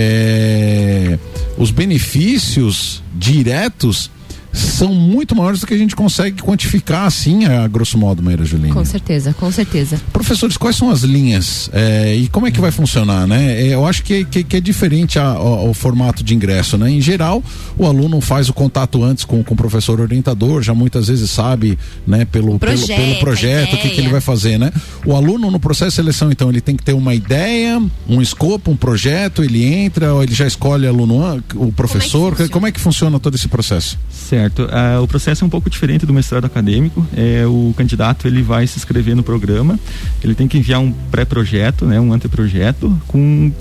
é, 0.00 1.18
os 1.58 1.72
benefícios 1.72 3.02
diretos 3.16 4.08
são 4.52 4.92
muito 4.94 5.34
maiores 5.36 5.60
do 5.60 5.66
que 5.66 5.74
a 5.74 5.78
gente 5.78 5.94
consegue 5.94 6.42
quantificar 6.42 7.06
assim, 7.06 7.44
a 7.44 7.66
grosso 7.68 7.96
modo, 7.98 8.22
Maíra 8.22 8.44
Juline. 8.44 8.72
Com 8.72 8.84
certeza, 8.84 9.34
com 9.38 9.50
certeza. 9.52 10.00
Professores, 10.12 10.56
quais 10.56 10.76
são 10.76 10.90
as 10.90 11.02
linhas 11.02 11.68
é, 11.72 12.14
e 12.14 12.28
como 12.28 12.46
é 12.46 12.50
que 12.50 12.60
vai 12.60 12.70
funcionar, 12.70 13.26
né? 13.26 13.60
É, 13.60 13.74
eu 13.74 13.86
acho 13.86 14.02
que, 14.02 14.24
que, 14.24 14.42
que 14.44 14.56
é 14.56 14.60
diferente 14.60 15.18
a- 15.18 15.24
ao, 15.24 15.66
ao 15.68 15.74
formato 15.74 16.22
de 16.24 16.34
ingresso, 16.34 16.76
né? 16.78 16.90
Em 16.90 17.00
geral, 17.00 17.42
o 17.76 17.86
aluno 17.86 18.20
faz 18.20 18.48
o 18.48 18.52
contato 18.52 19.02
antes 19.04 19.24
com, 19.24 19.42
com 19.44 19.54
o 19.54 19.56
professor 19.56 20.00
orientador, 20.00 20.62
já 20.62 20.74
muitas 20.74 21.08
vezes 21.08 21.30
sabe, 21.30 21.78
né? 22.06 22.24
Pelo, 22.24 22.58
projeto, 22.58 22.86
pelo, 22.86 22.98
pelo 23.08 23.18
projeto, 23.20 23.74
a 23.74 23.78
o 23.78 23.80
que, 23.80 23.90
que 23.90 24.00
ele 24.00 24.08
vai 24.08 24.20
fazer, 24.20 24.58
né? 24.58 24.72
O 25.04 25.14
aluno 25.14 25.50
no 25.50 25.60
processo 25.60 25.90
de 25.90 25.96
seleção, 25.96 26.30
então, 26.32 26.48
ele 26.50 26.60
tem 26.60 26.74
que 26.76 26.82
ter 26.82 26.92
uma 26.94 27.14
ideia, 27.14 27.80
um 28.08 28.20
escopo, 28.22 28.70
um 28.70 28.76
projeto, 28.76 29.42
ele 29.44 29.64
entra, 29.64 30.14
ou 30.14 30.22
ele 30.22 30.34
já 30.34 30.46
escolhe 30.46 30.86
aluno, 30.86 31.42
o 31.54 31.72
professor, 31.72 32.34
como 32.50 32.66
é 32.66 32.72
que 32.72 32.80
funciona 32.80 33.18
todo 33.20 33.34
esse 33.34 33.48
processo? 33.48 33.98
Certo. 34.10 34.37
Ah, 34.70 35.00
o 35.00 35.08
processo 35.08 35.44
é 35.44 35.46
um 35.46 35.50
pouco 35.50 35.68
diferente 35.70 36.06
do 36.06 36.12
mestrado 36.12 36.44
acadêmico. 36.44 37.06
É, 37.16 37.44
o 37.46 37.74
candidato 37.76 38.26
ele 38.26 38.42
vai 38.42 38.66
se 38.66 38.78
inscrever 38.78 39.16
no 39.16 39.22
programa, 39.22 39.78
ele 40.22 40.34
tem 40.34 40.46
que 40.46 40.58
enviar 40.58 40.80
um 40.80 40.92
pré-projeto, 41.10 41.84
né, 41.84 42.00
um 42.00 42.12
anteprojeto, 42.12 43.00
com, 43.06 43.52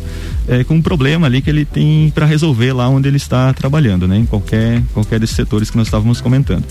é, 0.47 0.63
com 0.63 0.75
um 0.75 0.81
problema 0.81 1.27
ali 1.27 1.41
que 1.41 1.49
ele 1.49 1.65
tem 1.65 2.11
para 2.13 2.25
resolver 2.25 2.73
lá 2.73 2.87
onde 2.89 3.07
ele 3.07 3.17
está 3.17 3.53
trabalhando, 3.53 4.07
né, 4.07 4.17
em 4.17 4.25
qualquer, 4.25 4.81
qualquer 4.93 5.19
desses 5.19 5.35
setores 5.35 5.69
que 5.69 5.77
nós 5.77 5.87
estávamos 5.87 6.21
comentando. 6.21 6.63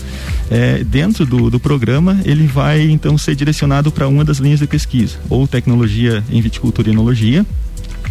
É, 0.49 0.83
dentro 0.83 1.25
do, 1.25 1.49
do 1.49 1.59
programa, 1.59 2.19
ele 2.25 2.47
vai 2.47 2.81
então 2.89 3.17
ser 3.17 3.35
direcionado 3.35 3.91
para 3.91 4.07
uma 4.07 4.23
das 4.23 4.37
linhas 4.37 4.59
de 4.59 4.67
pesquisa, 4.67 5.17
ou 5.29 5.47
tecnologia 5.47 6.23
em 6.29 6.41
viticultura 6.41 6.89
e 6.89 6.91
enologia, 6.91 7.45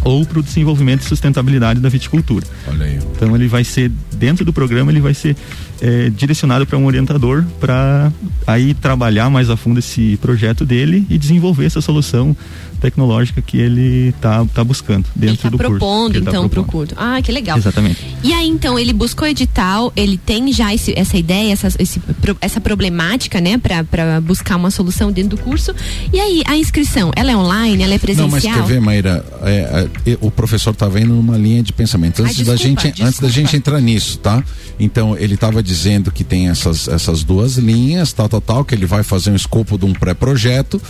ou 0.03 0.25
para 0.25 0.39
o 0.39 0.43
desenvolvimento 0.43 1.01
e 1.01 1.05
sustentabilidade 1.05 1.79
da 1.79 1.89
viticultura. 1.89 2.45
Olha 2.67 2.85
aí. 2.85 2.99
Então 3.15 3.35
ele 3.35 3.47
vai 3.47 3.63
ser 3.63 3.91
dentro 4.17 4.43
do 4.45 4.51
programa 4.53 4.91
ele 4.91 4.99
vai 4.99 5.13
ser 5.13 5.35
eh, 5.81 6.09
direcionado 6.15 6.65
para 6.65 6.77
um 6.77 6.85
orientador 6.85 7.45
para 7.59 8.11
aí 8.45 8.73
trabalhar 8.73 9.29
mais 9.29 9.49
a 9.49 9.55
fundo 9.57 9.79
esse 9.79 10.17
projeto 10.21 10.65
dele 10.65 11.05
e 11.09 11.17
desenvolver 11.17 11.65
essa 11.65 11.81
solução 11.81 12.35
tecnológica 12.79 13.41
que 13.41 13.57
ele 13.57 14.13
tá, 14.21 14.45
tá 14.53 14.63
buscando 14.63 15.05
dentro 15.15 15.37
Tá 15.43 15.49
do 15.49 15.57
curso. 15.57 15.71
propondo, 15.71 16.11
que 16.11 16.17
ele 16.19 16.25
tá 16.25 16.31
então, 16.31 16.47
pro 16.49 16.63
propondo. 16.63 16.89
curso. 16.89 16.95
Ah, 16.95 17.19
que 17.21 17.31
legal. 17.31 17.57
Exatamente. 17.57 17.99
E 18.23 18.31
aí, 18.33 18.47
então, 18.47 18.77
ele 18.77 18.93
buscou 18.93 19.27
edital, 19.27 19.91
ele 19.95 20.15
tem 20.17 20.53
já 20.53 20.71
esse- 20.73 20.93
essa 20.97 21.17
ideia, 21.17 21.51
essa, 21.53 21.69
esse 21.79 21.99
essa 22.39 22.61
problemática, 22.61 23.41
né, 23.41 23.57
pra 23.57 23.83
buscar 24.21 24.57
uma 24.57 24.69
solução 24.69 25.11
dentro 25.11 25.37
do 25.37 25.43
curso. 25.43 25.73
E 26.13 26.19
aí, 26.19 26.43
a 26.45 26.55
inscrição, 26.55 27.11
ela 27.15 27.31
é 27.31 27.35
online, 27.35 27.81
ela 27.83 27.95
é 27.95 27.97
presencial? 27.97 28.27
Não, 28.27 28.31
mas 28.31 28.43
quer 28.43 28.61
ver, 28.63 28.79
Maíra? 28.79 29.25
É, 29.41 29.87
é, 30.05 30.17
o 30.21 30.29
professor 30.29 30.69
estava 30.71 30.99
indo 31.01 31.15
numa 31.15 31.35
linha 31.37 31.63
de 31.63 31.73
pensamento. 31.73 32.21
Antes, 32.21 32.37
Ai, 32.39 32.45
da, 32.45 32.53
desculpa, 32.53 32.81
gente, 32.83 32.87
antes 32.87 33.01
da 33.01 33.05
desculpa. 33.27 33.33
gente 33.33 33.55
entrar 33.57 33.81
nisso, 33.81 34.06
tá? 34.15 34.43
Então, 34.79 35.17
ele 35.17 35.33
estava 35.33 35.61
dizendo 35.61 36.11
que 36.11 36.23
tem 36.23 36.49
essas, 36.49 36.87
essas 36.87 37.23
duas 37.23 37.57
linhas, 37.57 38.13
tal, 38.13 38.29
tal, 38.29 38.41
tal, 38.41 38.65
que 38.65 38.75
ele 38.75 38.85
vai 38.85 39.03
fazer 39.03 39.31
um 39.31 39.35
escopo 39.35 39.77
de 39.77 39.85
um 39.85 39.93
pré-projeto. 39.93 40.81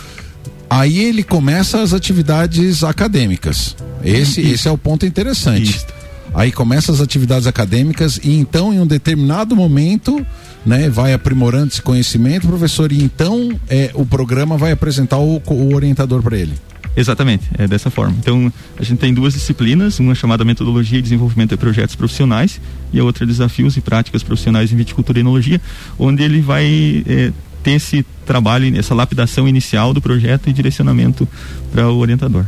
Aí 0.68 0.98
ele 0.98 1.22
começa 1.22 1.80
as 1.80 1.94
atividades 1.94 2.84
acadêmicas. 2.84 3.74
Esse, 4.04 4.42
esse 4.42 4.68
é 4.68 4.70
o 4.70 4.76
ponto 4.76 5.06
interessante. 5.06 5.80
Aí 6.34 6.52
começa 6.52 6.92
as 6.92 7.00
atividades 7.00 7.46
acadêmicas 7.46 8.20
e 8.22 8.38
então 8.38 8.72
em 8.72 8.80
um 8.80 8.86
determinado 8.86 9.56
momento, 9.56 10.24
né, 10.64 10.88
vai 10.90 11.12
aprimorando 11.14 11.68
esse 11.68 11.80
conhecimento, 11.80 12.46
professor, 12.46 12.92
e 12.92 13.02
então 13.02 13.58
é, 13.68 13.90
o 13.94 14.04
programa 14.04 14.56
vai 14.58 14.72
apresentar 14.72 15.18
o, 15.18 15.42
o 15.46 15.74
orientador 15.74 16.22
para 16.22 16.36
ele. 16.36 16.52
Exatamente, 16.98 17.48
é 17.56 17.68
dessa 17.68 17.90
forma. 17.90 18.16
Então, 18.18 18.52
a 18.76 18.82
gente 18.82 18.98
tem 18.98 19.14
duas 19.14 19.32
disciplinas, 19.32 20.00
uma 20.00 20.16
chamada 20.16 20.44
Metodologia 20.44 20.98
e 20.98 21.02
Desenvolvimento 21.02 21.50
de 21.50 21.56
Projetos 21.56 21.94
Profissionais 21.94 22.60
e 22.92 22.98
a 22.98 23.04
outra 23.04 23.24
Desafios 23.24 23.76
e 23.76 23.80
Práticas 23.80 24.24
Profissionais 24.24 24.72
em 24.72 24.76
Viticultura 24.76 25.16
e 25.16 25.20
Enologia, 25.20 25.60
onde 25.96 26.24
ele 26.24 26.40
vai 26.40 27.04
eh, 27.06 27.32
ter 27.62 27.70
esse 27.70 28.04
trabalho, 28.26 28.76
essa 28.76 28.96
lapidação 28.96 29.46
inicial 29.46 29.94
do 29.94 30.00
projeto 30.00 30.50
e 30.50 30.52
direcionamento 30.52 31.28
para 31.70 31.88
o 31.88 31.98
orientador. 31.98 32.44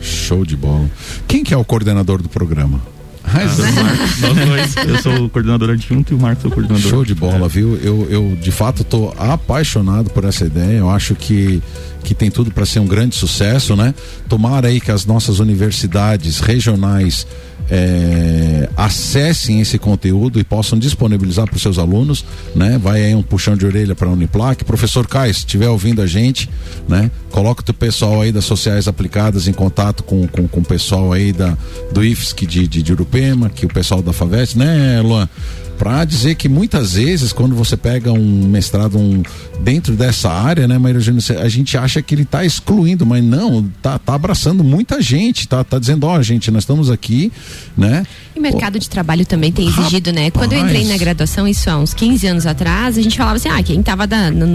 Show 0.00 0.46
de 0.46 0.56
bola. 0.56 0.90
Quem 1.28 1.44
que 1.44 1.52
é 1.52 1.56
o 1.56 1.64
coordenador 1.64 2.22
do 2.22 2.28
programa? 2.30 2.93
Nós 3.32 4.46
dois. 4.46 4.76
Eu 4.86 5.02
sou 5.02 5.24
o 5.24 5.28
coordenador 5.28 5.70
adjunto 5.70 6.12
e 6.12 6.16
o 6.16 6.18
Marcos 6.18 6.44
é 6.44 6.48
o 6.48 6.50
coordenador. 6.50 6.90
Show 6.90 7.04
de 7.04 7.14
bola, 7.14 7.48
viu? 7.48 7.76
Eu, 7.76 8.06
eu 8.10 8.36
de 8.40 8.50
fato 8.50 8.82
estou 8.82 9.14
apaixonado 9.18 10.10
por 10.10 10.24
essa 10.24 10.44
ideia. 10.44 10.78
Eu 10.78 10.90
acho 10.90 11.14
que, 11.14 11.62
que 12.02 12.14
tem 12.14 12.30
tudo 12.30 12.50
para 12.50 12.66
ser 12.66 12.80
um 12.80 12.86
grande 12.86 13.16
sucesso, 13.16 13.74
né? 13.74 13.94
Tomara 14.28 14.68
aí 14.68 14.80
que 14.80 14.90
as 14.90 15.04
nossas 15.06 15.40
universidades 15.40 16.40
regionais 16.40 17.26
eh, 17.70 18.68
acessem 18.84 19.62
esse 19.62 19.78
conteúdo 19.78 20.38
e 20.38 20.44
possam 20.44 20.78
disponibilizar 20.78 21.46
para 21.46 21.56
os 21.56 21.62
seus 21.62 21.78
alunos, 21.78 22.22
né? 22.54 22.78
Vai 22.78 23.02
aí 23.02 23.14
um 23.14 23.22
puxão 23.22 23.56
de 23.56 23.64
orelha 23.64 23.94
para 23.94 24.08
a 24.08 24.12
Uniplac. 24.12 24.62
Professor 24.62 25.06
Caio, 25.06 25.32
se 25.32 25.40
estiver 25.40 25.70
ouvindo 25.70 26.02
a 26.02 26.06
gente, 26.06 26.50
né? 26.86 27.10
Coloca 27.30 27.64
o 27.66 27.74
pessoal 27.74 28.20
aí 28.20 28.30
das 28.30 28.44
sociais 28.44 28.86
aplicadas 28.86 29.48
em 29.48 29.54
contato 29.54 30.02
com, 30.02 30.28
com, 30.28 30.46
com 30.46 30.60
o 30.60 30.64
pessoal 30.64 31.14
aí 31.14 31.32
da, 31.32 31.56
do 31.92 32.04
IFSC 32.04 32.44
de, 32.44 32.68
de, 32.68 32.82
de 32.82 32.92
Urupema, 32.92 33.48
que 33.48 33.64
o 33.64 33.70
pessoal 33.70 34.02
da 34.02 34.12
Favete, 34.12 34.58
né, 34.58 35.00
Luan? 35.00 35.28
Para 35.78 36.04
dizer 36.04 36.34
que 36.36 36.48
muitas 36.48 36.94
vezes, 36.94 37.32
quando 37.32 37.54
você 37.54 37.76
pega 37.76 38.12
um 38.12 38.46
mestrado 38.46 38.98
um, 38.98 39.22
dentro 39.60 39.94
dessa 39.94 40.30
área, 40.30 40.68
né, 40.68 40.78
Maíra 40.78 41.00
Júnior, 41.00 41.22
a 41.40 41.48
gente 41.48 41.76
acha 41.76 42.00
que 42.00 42.14
ele 42.14 42.22
está 42.22 42.44
excluindo, 42.44 43.04
mas 43.04 43.22
não, 43.24 43.68
tá, 43.82 43.98
tá 43.98 44.14
abraçando 44.14 44.62
muita 44.62 45.02
gente, 45.02 45.48
tá, 45.48 45.64
tá 45.64 45.78
dizendo, 45.78 46.06
ó, 46.06 46.22
gente, 46.22 46.50
nós 46.50 46.62
estamos 46.62 46.90
aqui, 46.90 47.32
né? 47.76 48.06
E 48.34 48.38
o 48.38 48.42
mercado 48.42 48.78
de 48.78 48.88
trabalho 48.88 49.26
também 49.26 49.52
tem 49.52 49.66
exigido, 49.68 50.12
né? 50.12 50.30
Quando 50.30 50.52
eu 50.52 50.60
entrei 50.60 50.84
na 50.84 50.96
graduação, 50.96 51.46
isso 51.46 51.68
há 51.68 51.76
uns 51.76 51.92
15 51.92 52.26
anos 52.26 52.46
atrás, 52.46 52.96
a 52.96 53.02
gente 53.02 53.16
falava 53.16 53.36
assim, 53.36 53.48
ah, 53.48 53.62
quem 53.62 53.80
estava 53.80 54.04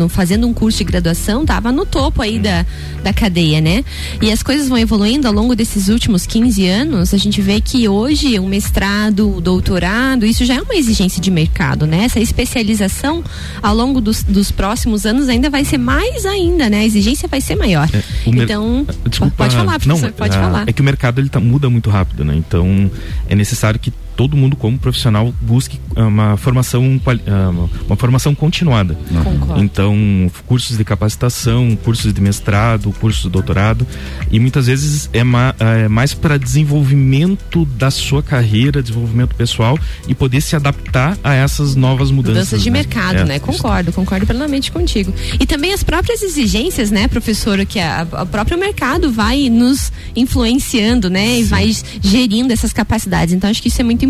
fazendo 0.10 0.48
um 0.48 0.54
curso 0.54 0.80
de 0.80 0.84
graduação 0.86 1.46
tava 1.46 1.72
no 1.72 1.86
topo 1.86 2.22
aí 2.22 2.40
da, 2.40 2.66
da 3.04 3.14
cadeia, 3.14 3.60
né? 3.62 3.84
E 4.22 4.32
as 4.32 4.42
coisas 4.42 4.68
vão 4.68 4.78
evoluindo 4.78 5.28
ao 5.28 5.34
longo 5.34 5.56
desses 5.56 5.90
últimos 5.90 6.26
15 6.26 6.68
anos, 6.68 7.14
a 7.14 7.18
gente 7.18 7.42
vê 7.42 7.60
que 7.60 7.88
hoje 7.88 8.40
o 8.40 8.48
mestrado, 8.48 9.38
o 9.38 9.42
doutorado, 9.42 10.26
isso 10.26 10.46
já 10.46 10.56
é 10.56 10.62
uma 10.62 10.76
exigência 10.76 11.09
de 11.18 11.32
mercado, 11.32 11.88
né? 11.88 12.04
Essa 12.04 12.20
especialização 12.20 13.24
ao 13.64 13.74
longo 13.74 14.02
dos, 14.02 14.22
dos 14.24 14.52
próximos 14.52 15.06
anos 15.06 15.30
ainda 15.30 15.50
vai 15.50 15.64
ser 15.64 15.78
mais 15.78 16.26
ainda, 16.26 16.70
né? 16.70 16.80
A 16.80 16.86
exigência 16.86 17.30
vai 17.30 17.40
ser 17.40 17.56
maior. 17.56 17.88
mer- 18.28 18.44
Então, 18.44 18.86
Desculpa, 19.08 19.34
pode 19.38 19.56
falar, 19.56 19.80
professor, 19.80 20.08
não, 20.08 20.12
pode 20.12 20.36
ah, 20.38 20.42
falar. 20.42 20.64
É 20.68 20.74
que 20.74 20.82
o 20.82 20.84
mercado 20.84 21.22
ele 21.22 21.30
tá, 21.30 21.40
muda 21.40 21.70
muito 21.70 21.90
rápido, 21.90 22.26
né? 22.26 22.36
Então 22.36 22.92
é 23.30 23.36
necessário 23.36 23.80
que 23.80 23.94
todo 24.20 24.36
mundo 24.36 24.58
como 24.58 24.78
profissional 24.78 25.34
busque 25.42 25.80
ah, 25.96 26.06
uma 26.06 26.36
formação 26.36 27.00
ah, 27.26 27.50
uma- 27.88 27.96
formação 27.96 28.36
continuada. 28.36 28.98
Concordo. 29.24 29.64
Então 29.64 30.30
cursos 30.46 30.78
de 30.78 30.84
capacitação, 30.84 31.74
cursos 31.86 32.12
de 32.14 32.20
mestrado, 32.20 32.92
cursos 33.00 33.24
de 33.24 33.30
doutorado 33.30 33.88
e 34.30 34.38
muitas 34.38 34.68
vezes 34.68 35.10
é, 35.14 35.24
ma- 35.24 35.56
é 35.58 35.88
mais 35.88 36.14
para 36.14 36.38
desenvolvimento 36.38 37.64
da 37.78 37.90
sua 37.90 38.22
carreira, 38.22 38.82
desenvolvimento 38.84 39.36
pessoal 39.36 39.80
e 40.06 40.14
poder 40.14 40.42
se 40.42 40.54
adaptar 40.54 41.18
a 41.24 41.34
essas 41.34 41.78
novas 41.78 42.12
mudanças. 42.12 42.40
Mudanças 42.40 42.62
de 42.62 42.70
né? 42.70 42.78
mercado, 42.80 43.20
É, 43.20 43.24
né? 43.24 43.40
Concordo, 43.40 43.94
concordo 43.94 44.26
plenamente 44.26 44.70
contigo. 44.70 45.14
E 45.40 45.46
também 45.46 45.72
as 45.72 45.82
próprias 45.82 46.22
exigências, 46.22 46.92
né, 46.92 47.08
professora, 47.08 47.64
que 47.66 47.80
a, 47.80 48.06
próprio 48.30 48.58
mercado 48.60 49.10
vai 49.14 49.50
nos 49.50 49.94
influenciando, 50.14 51.10
né, 51.10 51.40
e 51.40 51.44
vai 51.44 51.72
gerindo 52.02 52.52
essas 52.52 52.74
capacidades. 52.74 53.34
Então 53.34 53.50
acho 53.50 53.62
que 53.62 53.70
isso 53.70 53.80
é 53.80 53.84
muito 53.86 54.04
importante 54.04 54.09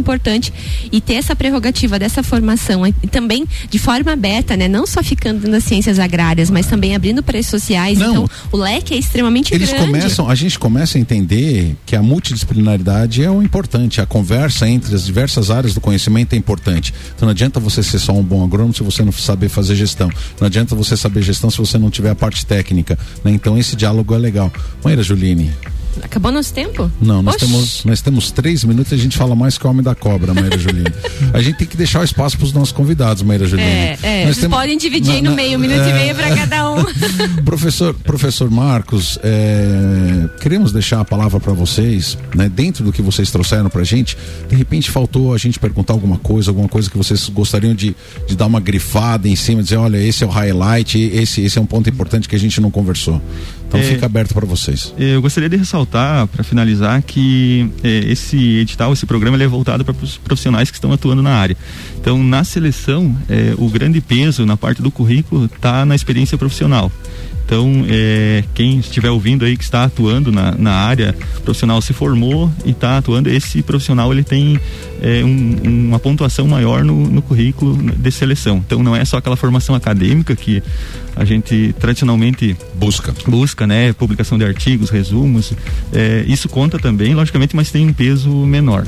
e 0.91 1.01
ter 1.01 1.15
essa 1.15 1.35
prerrogativa 1.35 1.99
dessa 1.99 2.23
formação 2.23 2.85
e 2.85 2.93
também 3.07 3.45
de 3.69 3.79
forma 3.79 4.11
aberta, 4.11 4.55
né, 4.55 4.67
não 4.67 4.85
só 4.85 5.03
ficando 5.03 5.47
nas 5.47 5.63
ciências 5.63 5.99
agrárias, 5.99 6.49
mas 6.49 6.65
também 6.65 6.95
abrindo 6.95 7.21
para 7.21 7.37
as 7.37 7.47
sociais. 7.47 7.97
Não. 7.97 8.11
Então 8.11 8.29
o 8.51 8.57
leque 8.57 8.93
é 8.93 8.97
extremamente 8.97 9.53
Eles 9.53 9.69
grande. 9.69 9.85
começam, 9.85 10.29
a 10.29 10.35
gente 10.35 10.57
começa 10.57 10.97
a 10.97 11.01
entender 11.01 11.75
que 11.85 11.95
a 11.95 12.01
multidisciplinaridade 12.01 13.23
é 13.23 13.29
o 13.29 13.41
importante, 13.41 14.01
a 14.01 14.05
conversa 14.05 14.67
entre 14.67 14.93
as 14.95 15.05
diversas 15.05 15.51
áreas 15.51 15.73
do 15.73 15.81
conhecimento 15.81 16.33
é 16.33 16.37
importante. 16.37 16.93
Então 17.15 17.25
não 17.25 17.31
adianta 17.31 17.59
você 17.59 17.83
ser 17.83 17.99
só 17.99 18.13
um 18.13 18.23
bom 18.23 18.43
agrônomo 18.43 18.73
se 18.73 18.83
você 18.83 19.03
não 19.03 19.11
saber 19.11 19.49
fazer 19.49 19.75
gestão. 19.75 20.09
Não 20.39 20.47
adianta 20.47 20.75
você 20.75 20.95
saber 20.95 21.21
gestão 21.21 21.49
se 21.49 21.57
você 21.57 21.77
não 21.77 21.89
tiver 21.89 22.09
a 22.09 22.15
parte 22.15 22.45
técnica. 22.45 22.97
né? 23.23 23.31
Então 23.31 23.57
esse 23.57 23.75
diálogo 23.75 24.13
é 24.13 24.17
legal. 24.17 24.51
Maíra 24.83 25.03
Juline, 25.03 25.51
Acabou 26.01 26.31
nosso 26.31 26.53
tempo? 26.53 26.89
não, 27.01 27.21
nós 27.21 27.35
Oxi. 27.35 27.45
temos, 27.45 27.85
nós 27.85 28.01
temos 28.01 28.31
três 28.31 28.63
minutos 28.63 28.91
e 28.91 28.95
a 28.95 28.97
gente 28.97 29.17
fala 29.17 29.35
mais 29.35 29.57
que 29.57 29.65
o 29.65 29.69
homem 29.69 29.83
da 29.83 29.93
cobra, 29.95 30.33
Maíra 30.33 30.57
Juline. 30.57 30.85
A 31.33 31.41
gente 31.41 31.57
tem 31.57 31.67
que 31.67 31.77
deixar 31.77 31.99
o 32.01 32.03
espaço 32.03 32.37
para 32.37 32.45
os 32.45 32.53
nossos 32.53 32.71
convidados, 32.71 33.21
Maíra 33.21 33.45
Juline. 33.45 33.67
É, 33.67 33.97
é. 34.01 34.25
Nós 34.25 34.37
temos- 34.37 34.57
podem 34.57 34.77
dividir 34.77 35.15
aí 35.15 35.21
na- 35.21 35.29
no 35.29 35.35
meio, 35.35 35.57
um 35.57 35.61
minuto 35.61 35.81
é, 35.81 35.89
e 35.89 35.93
meio 35.93 36.15
para 36.15 36.35
cada 36.35 36.71
um. 36.71 36.83
Professor, 37.45 37.93
professor 37.93 38.49
Marcos, 38.49 39.19
é, 39.23 40.29
queremos 40.41 40.71
deixar 40.71 40.99
a 41.01 41.05
palavra 41.05 41.39
para 41.39 41.53
vocês, 41.53 42.17
né? 42.35 42.49
Dentro 42.49 42.83
do 42.83 42.91
que 42.91 43.01
vocês 43.01 43.29
trouxeram 43.31 43.69
para 43.69 43.81
a 43.81 43.85
gente, 43.85 44.17
de 44.47 44.55
repente 44.55 44.89
faltou 44.89 45.33
a 45.33 45.37
gente 45.37 45.59
perguntar 45.59 45.93
alguma 45.93 46.17
coisa, 46.17 46.49
alguma 46.51 46.67
coisa 46.69 46.89
que 46.89 46.97
vocês 46.97 47.27
gostariam 47.29 47.73
de, 47.75 47.95
de 48.27 48.35
dar 48.35 48.45
uma 48.47 48.59
grifada 48.59 49.27
em 49.27 49.35
cima, 49.35 49.61
dizer, 49.61 49.77
olha, 49.77 49.97
esse 49.97 50.23
é 50.23 50.27
o 50.27 50.29
highlight, 50.29 50.97
esse, 50.99 51.41
esse 51.41 51.57
é 51.57 51.61
um 51.61 51.65
ponto 51.65 51.89
importante 51.89 52.27
que 52.27 52.35
a 52.35 52.39
gente 52.39 52.59
não 52.61 52.71
conversou. 52.71 53.21
Então 53.69 53.79
É. 53.79 53.83
fica 53.83 54.07
aberto 54.07 54.33
para 54.33 54.47
vocês. 54.47 54.93
Eh, 54.97 55.13
Eu 55.15 55.21
gostaria 55.21 55.47
de 55.47 55.55
ressaltar, 55.55 56.25
para 56.27 56.43
finalizar, 56.43 57.03
que 57.03 57.69
eh, 57.83 58.05
esse 58.11 58.35
edital, 58.57 58.91
esse 58.93 59.05
programa, 59.05 59.37
ele 59.37 59.43
é 59.43 59.47
voltado 59.47 59.85
para 59.85 59.93
os 60.01 60.17
profissionais 60.17 60.71
que 60.71 60.77
estão 60.77 60.91
atuando 60.91 61.21
na 61.21 61.31
área. 61.35 61.55
Então, 62.01 62.21
na 62.23 62.43
seleção, 62.43 63.15
eh, 63.29 63.53
o 63.57 63.69
grande 63.69 64.01
peso 64.01 64.43
na 64.45 64.57
parte 64.57 64.81
do 64.81 64.89
currículo 64.89 65.45
está 65.45 65.85
na 65.85 65.93
experiência 65.95 66.35
profissional. 66.37 66.91
Então, 67.45 67.83
eh, 67.87 68.43
quem 68.53 68.77
estiver 68.79 69.09
ouvindo 69.09 69.43
aí 69.45 69.57
que 69.57 69.63
está 69.63 69.83
atuando 69.83 70.31
na, 70.31 70.51
na 70.51 70.71
área 70.71 71.15
profissional 71.43 71.81
se 71.81 71.93
formou 71.93 72.51
e 72.63 72.69
está 72.71 72.97
atuando, 72.99 73.27
esse 73.29 73.61
profissional 73.63 74.11
ele 74.13 74.23
tem 74.23 74.59
eh, 75.01 75.23
um- 75.23 75.87
uma 75.89 75.99
pontuação 75.99 76.47
maior 76.47 76.83
no, 76.83 77.07
no 77.09 77.21
currículo 77.23 77.75
de 77.75 78.11
seleção. 78.11 78.57
Então, 78.65 78.81
não 78.83 78.95
é 78.95 79.03
só 79.05 79.17
aquela 79.17 79.35
formação 79.35 79.73
acadêmica 79.75 80.35
que 80.35 80.61
a 81.19 81.25
gente 81.25 81.75
tradicionalmente 81.79 82.55
busca, 82.75 83.13
busca, 83.27 83.67
né, 83.67 83.91
publicação 83.93 84.37
de 84.37 84.45
artigos, 84.45 84.89
resumos. 84.89 85.51
eh, 85.93 86.23
isso 86.27 86.47
conta 86.47 86.79
também, 86.79 87.13
logicamente, 87.13 87.53
mas 87.55 87.69
tem 87.69 87.85
um 87.85 87.93
peso 87.93 88.29
menor. 88.45 88.87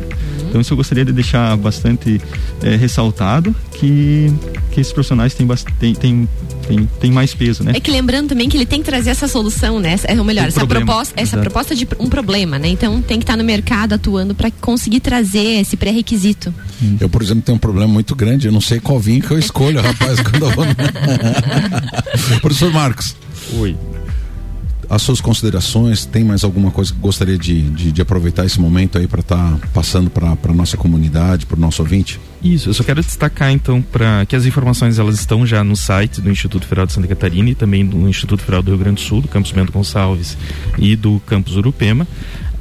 Então, 0.50 0.60
isso 0.62 0.72
eu 0.74 0.78
gostaria 0.78 1.04
de 1.06 1.12
deixar 1.12 1.56
bastante 1.58 2.20
eh, 2.64 2.76
ressaltado 2.78 3.54
que 3.74 4.34
que 4.72 4.80
esses 4.80 4.94
profissionais 4.94 5.34
têm, 5.34 5.46
têm, 5.80 5.94
têm, 5.94 6.30
têm, 6.66 6.90
têm 7.02 7.12
mais 7.12 7.34
peso, 7.34 7.62
né? 7.62 7.74
É 7.76 7.80
que 7.82 7.92
lembrando 7.92 8.30
também 8.30 8.48
que 8.48 8.56
ele 8.56 8.66
tem 8.66 8.80
que 8.80 8.86
trazer 8.86 9.10
essa 9.10 9.28
solução, 9.28 9.82
né? 9.82 9.92
Essa- 9.94 10.08
Ou 10.18 10.24
melhor, 10.24 10.46
Um 10.46 10.48
essa 10.48 10.60
problema. 10.62 10.86
proposta, 10.86 11.14
essa 11.18 11.36
Exato. 11.36 11.42
proposta 11.42 11.76
de 11.76 11.86
um 12.00 12.08
problema, 12.08 12.58
né? 12.58 12.70
Então 12.70 13.02
tem 13.02 13.18
que 13.20 13.24
estar 13.24 13.36
no 13.36 13.44
mercado 13.44 13.92
atuando 13.96 14.34
para 14.34 14.50
conseguir 14.50 15.02
trazer 15.02 15.60
esse 15.60 15.76
pré-requisito. 15.76 16.54
Eu, 17.02 17.10
por 17.10 17.22
exemplo, 17.22 17.42
tenho 17.44 17.58
um 17.58 17.60
problema 17.60 17.92
muito 17.92 18.16
grande, 18.16 18.48
eu 18.48 18.52
não 18.54 18.62
sei 18.62 18.80
qual 18.80 18.98
vinho 18.98 19.22
que 19.22 19.32
eu 19.32 19.38
escolho, 19.38 19.82
rapaz, 19.82 20.22
quando 20.22 20.46
eu 20.46 20.52
vou... 20.52 20.64
Professor 22.42 22.72
Marcos. 22.72 23.16
Oi. 23.54 23.76
As 24.90 25.02
suas 25.02 25.22
considerações, 25.22 26.06
tem 26.06 26.22
mais 26.22 26.44
alguma 26.44 26.70
coisa 26.70 26.92
que 26.92 27.00
gostaria 27.00 27.38
de, 27.38 27.62
de, 27.70 27.92
de 27.94 28.02
aproveitar 28.02 28.46
esse 28.46 28.60
momento 28.60 28.98
aí 28.98 29.08
para 29.08 29.22
estar 29.22 29.58
passando 29.74 30.10
para 30.10 30.36
a 30.44 30.54
nossa 30.54 30.76
comunidade, 30.76 31.46
para 31.46 31.56
o 31.56 31.60
nosso 31.60 31.82
ouvinte? 31.82 32.20
Isso, 32.44 32.68
eu 32.70 32.74
só 32.74 32.84
quero 32.84 33.02
destacar 33.02 33.52
então 33.52 33.82
para 33.82 34.26
que 34.26 34.36
as 34.36 34.46
informações 34.46 35.00
elas 35.00 35.16
estão 35.16 35.46
já 35.46 35.64
no 35.64 35.78
site 35.78 36.20
do 36.20 36.30
Instituto 36.30 36.66
Federal 36.66 36.86
de 36.86 36.92
Santa 36.92 37.08
Catarina 37.08 37.50
e 37.52 37.56
também 37.56 37.86
do 37.86 38.10
Instituto 38.10 38.42
Federal 38.42 38.62
do 38.62 38.72
Rio 38.72 38.80
Grande 38.80 39.02
do 39.02 39.08
Sul, 39.08 39.22
do 39.22 39.30
Campus 39.30 39.54
Bento 39.54 39.72
Gonçalves 39.72 40.38
e 40.78 40.96
do 40.98 41.22
Campus 41.26 41.56
Urupema. 41.56 42.06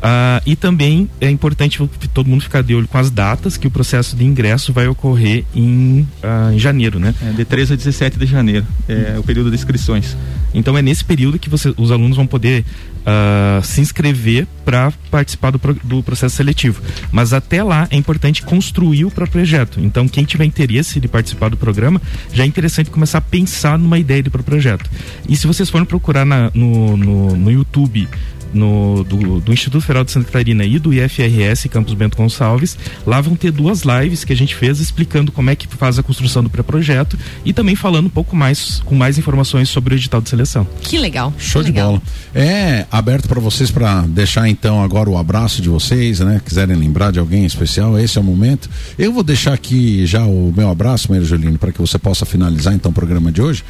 Ah, 0.02 0.40
e 0.46 0.56
também 0.56 1.08
é 1.20 1.28
importante 1.30 1.78
todo 2.14 2.26
mundo 2.28 2.42
ficar 2.42 2.62
de 2.62 2.74
olho 2.74 2.88
com 2.88 2.96
as 2.98 3.10
datas 3.10 3.56
que 3.56 3.66
o 3.66 3.70
processo 3.70 4.16
de 4.16 4.24
ingresso 4.24 4.72
vai 4.72 4.86
ocorrer 4.88 5.44
em, 5.54 6.06
ah, 6.22 6.50
em 6.54 6.58
janeiro, 6.58 6.98
né? 6.98 7.14
É, 7.22 7.32
de 7.32 7.44
13 7.44 7.74
a 7.74 7.76
17 7.76 8.18
de 8.18 8.26
janeiro, 8.26 8.66
é 8.88 9.16
o 9.18 9.22
período 9.22 9.50
de 9.50 9.56
inscrições. 9.56 10.16
Então 10.54 10.76
é 10.76 10.82
nesse 10.82 11.04
período 11.04 11.38
que 11.38 11.48
você, 11.48 11.72
os 11.76 11.90
alunos 11.92 12.16
vão 12.16 12.26
poder 12.26 12.64
ah, 13.04 13.60
se 13.62 13.80
inscrever 13.80 14.46
para 14.64 14.90
participar 15.10 15.50
do, 15.50 15.60
do 15.84 16.02
processo 16.02 16.34
seletivo. 16.34 16.80
Mas 17.12 17.32
até 17.32 17.62
lá 17.62 17.86
é 17.90 17.96
importante 17.96 18.42
construir 18.42 19.04
o 19.04 19.10
próprio 19.10 19.32
projeto. 19.40 19.80
Então 19.80 20.08
quem 20.08 20.24
tiver 20.24 20.44
interesse 20.46 20.98
de 20.98 21.08
participar 21.08 21.50
do 21.50 21.56
programa, 21.58 22.00
já 22.32 22.42
é 22.44 22.46
interessante 22.46 22.90
começar 22.90 23.18
a 23.18 23.22
pensar 23.22 23.78
numa 23.78 23.98
ideia 23.98 24.22
de 24.22 24.30
pro 24.30 24.42
projeto. 24.42 24.90
E 25.28 25.36
se 25.36 25.46
vocês 25.46 25.68
forem 25.68 25.84
procurar 25.86 26.24
na- 26.24 26.50
no, 26.54 26.96
no, 26.96 27.36
no 27.36 27.50
YouTube 27.50 28.08
no, 28.52 29.04
do, 29.04 29.40
do 29.40 29.52
Instituto 29.52 29.80
Federal 29.80 30.04
de 30.04 30.12
Santa 30.12 30.26
Catarina 30.26 30.64
e 30.64 30.78
do 30.78 30.92
IFRS 30.92 31.68
Campus 31.68 31.94
Bento 31.94 32.16
Gonçalves. 32.16 32.76
Lá 33.06 33.20
vão 33.20 33.36
ter 33.36 33.50
duas 33.50 33.82
lives 33.82 34.24
que 34.24 34.32
a 34.32 34.36
gente 34.36 34.54
fez 34.54 34.80
explicando 34.80 35.32
como 35.32 35.50
é 35.50 35.56
que 35.56 35.66
faz 35.68 35.98
a 35.98 36.02
construção 36.02 36.42
do 36.42 36.50
pré-projeto 36.50 37.18
e 37.44 37.52
também 37.52 37.74
falando 37.74 38.06
um 38.06 38.10
pouco 38.10 38.36
mais, 38.36 38.80
com 38.84 38.94
mais 38.94 39.18
informações 39.18 39.68
sobre 39.68 39.94
o 39.94 39.96
edital 39.96 40.20
de 40.20 40.28
seleção. 40.28 40.66
Que 40.80 40.98
legal. 40.98 41.32
Show 41.38 41.62
que 41.62 41.70
de 41.70 41.72
legal. 41.72 41.90
bola. 41.92 42.02
É 42.34 42.86
aberto 42.90 43.28
para 43.28 43.40
vocês 43.40 43.70
para 43.70 44.02
deixar 44.02 44.48
então 44.48 44.82
agora 44.82 45.08
o 45.08 45.16
abraço 45.16 45.62
de 45.62 45.68
vocês, 45.68 46.20
né? 46.20 46.40
Quiserem 46.44 46.76
lembrar 46.76 47.12
de 47.12 47.18
alguém 47.18 47.44
especial, 47.44 47.98
esse 47.98 48.18
é 48.18 48.20
o 48.20 48.24
momento. 48.24 48.68
Eu 48.98 49.12
vou 49.12 49.22
deixar 49.22 49.52
aqui 49.52 50.06
já 50.06 50.24
o 50.24 50.52
meu 50.56 50.70
abraço, 50.70 51.10
Maria 51.10 51.24
Jolino, 51.24 51.58
para 51.58 51.72
que 51.72 51.80
você 51.80 51.98
possa 51.98 52.24
finalizar 52.24 52.74
então 52.74 52.90
o 52.90 52.94
programa 52.94 53.30
de 53.32 53.42
hoje. 53.42 53.64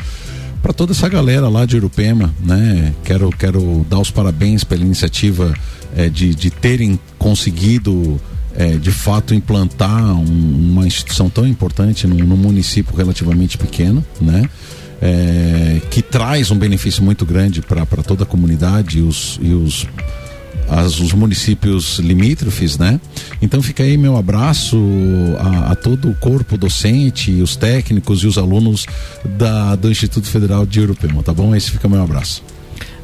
Para 0.62 0.72
toda 0.72 0.92
essa 0.92 1.08
galera 1.08 1.48
lá 1.48 1.64
de 1.64 1.76
Urupema, 1.76 2.34
né? 2.44 2.94
Quero, 3.04 3.30
quero 3.30 3.84
dar 3.88 3.98
os 3.98 4.10
parabéns 4.10 4.62
pela 4.62 4.82
iniciativa 4.82 5.54
eh, 5.96 6.08
de, 6.08 6.34
de 6.34 6.50
terem 6.50 6.98
conseguido 7.18 8.20
eh, 8.54 8.76
de 8.76 8.90
fato 8.90 9.32
implantar 9.34 10.14
um- 10.14 10.70
uma 10.72 10.86
instituição 10.86 11.30
tão 11.30 11.46
importante 11.46 12.06
num, 12.06 12.16
num 12.16 12.36
município 12.36 12.94
relativamente 12.94 13.56
pequeno, 13.56 14.04
né? 14.20 14.48
é, 15.02 15.80
que 15.90 16.02
traz 16.02 16.50
um 16.50 16.58
benefício 16.58 17.02
muito 17.02 17.24
grande 17.24 17.62
para 17.62 17.86
toda 18.02 18.24
a 18.24 18.26
comunidade 18.26 18.98
e 18.98 19.00
os, 19.00 19.38
e 19.40 19.54
os, 19.54 19.86
as- 20.70 21.00
os 21.00 21.12
municípios 21.12 21.98
limítrofes, 21.98 22.78
né? 22.78 23.00
Então 23.42 23.61
fica 23.62 23.83
aí 23.83 23.96
meu 23.96 24.16
abraço 24.16 24.78
a, 25.38 25.72
a 25.72 25.74
todo 25.74 26.09
o 26.11 26.14
corpo 26.14 26.56
docente, 26.56 27.30
os 27.42 27.56
técnicos 27.56 28.22
e 28.22 28.26
os 28.26 28.38
alunos 28.38 28.87
da, 29.38 29.74
do 29.74 29.90
Instituto 29.90 30.26
Federal 30.28 30.64
de 30.64 30.80
Urupema, 30.80 31.22
tá 31.22 31.35
bom? 31.35 31.54
Esse 31.54 31.70
fica 31.70 31.88
meu 31.88 32.02
abraço. 32.02 32.42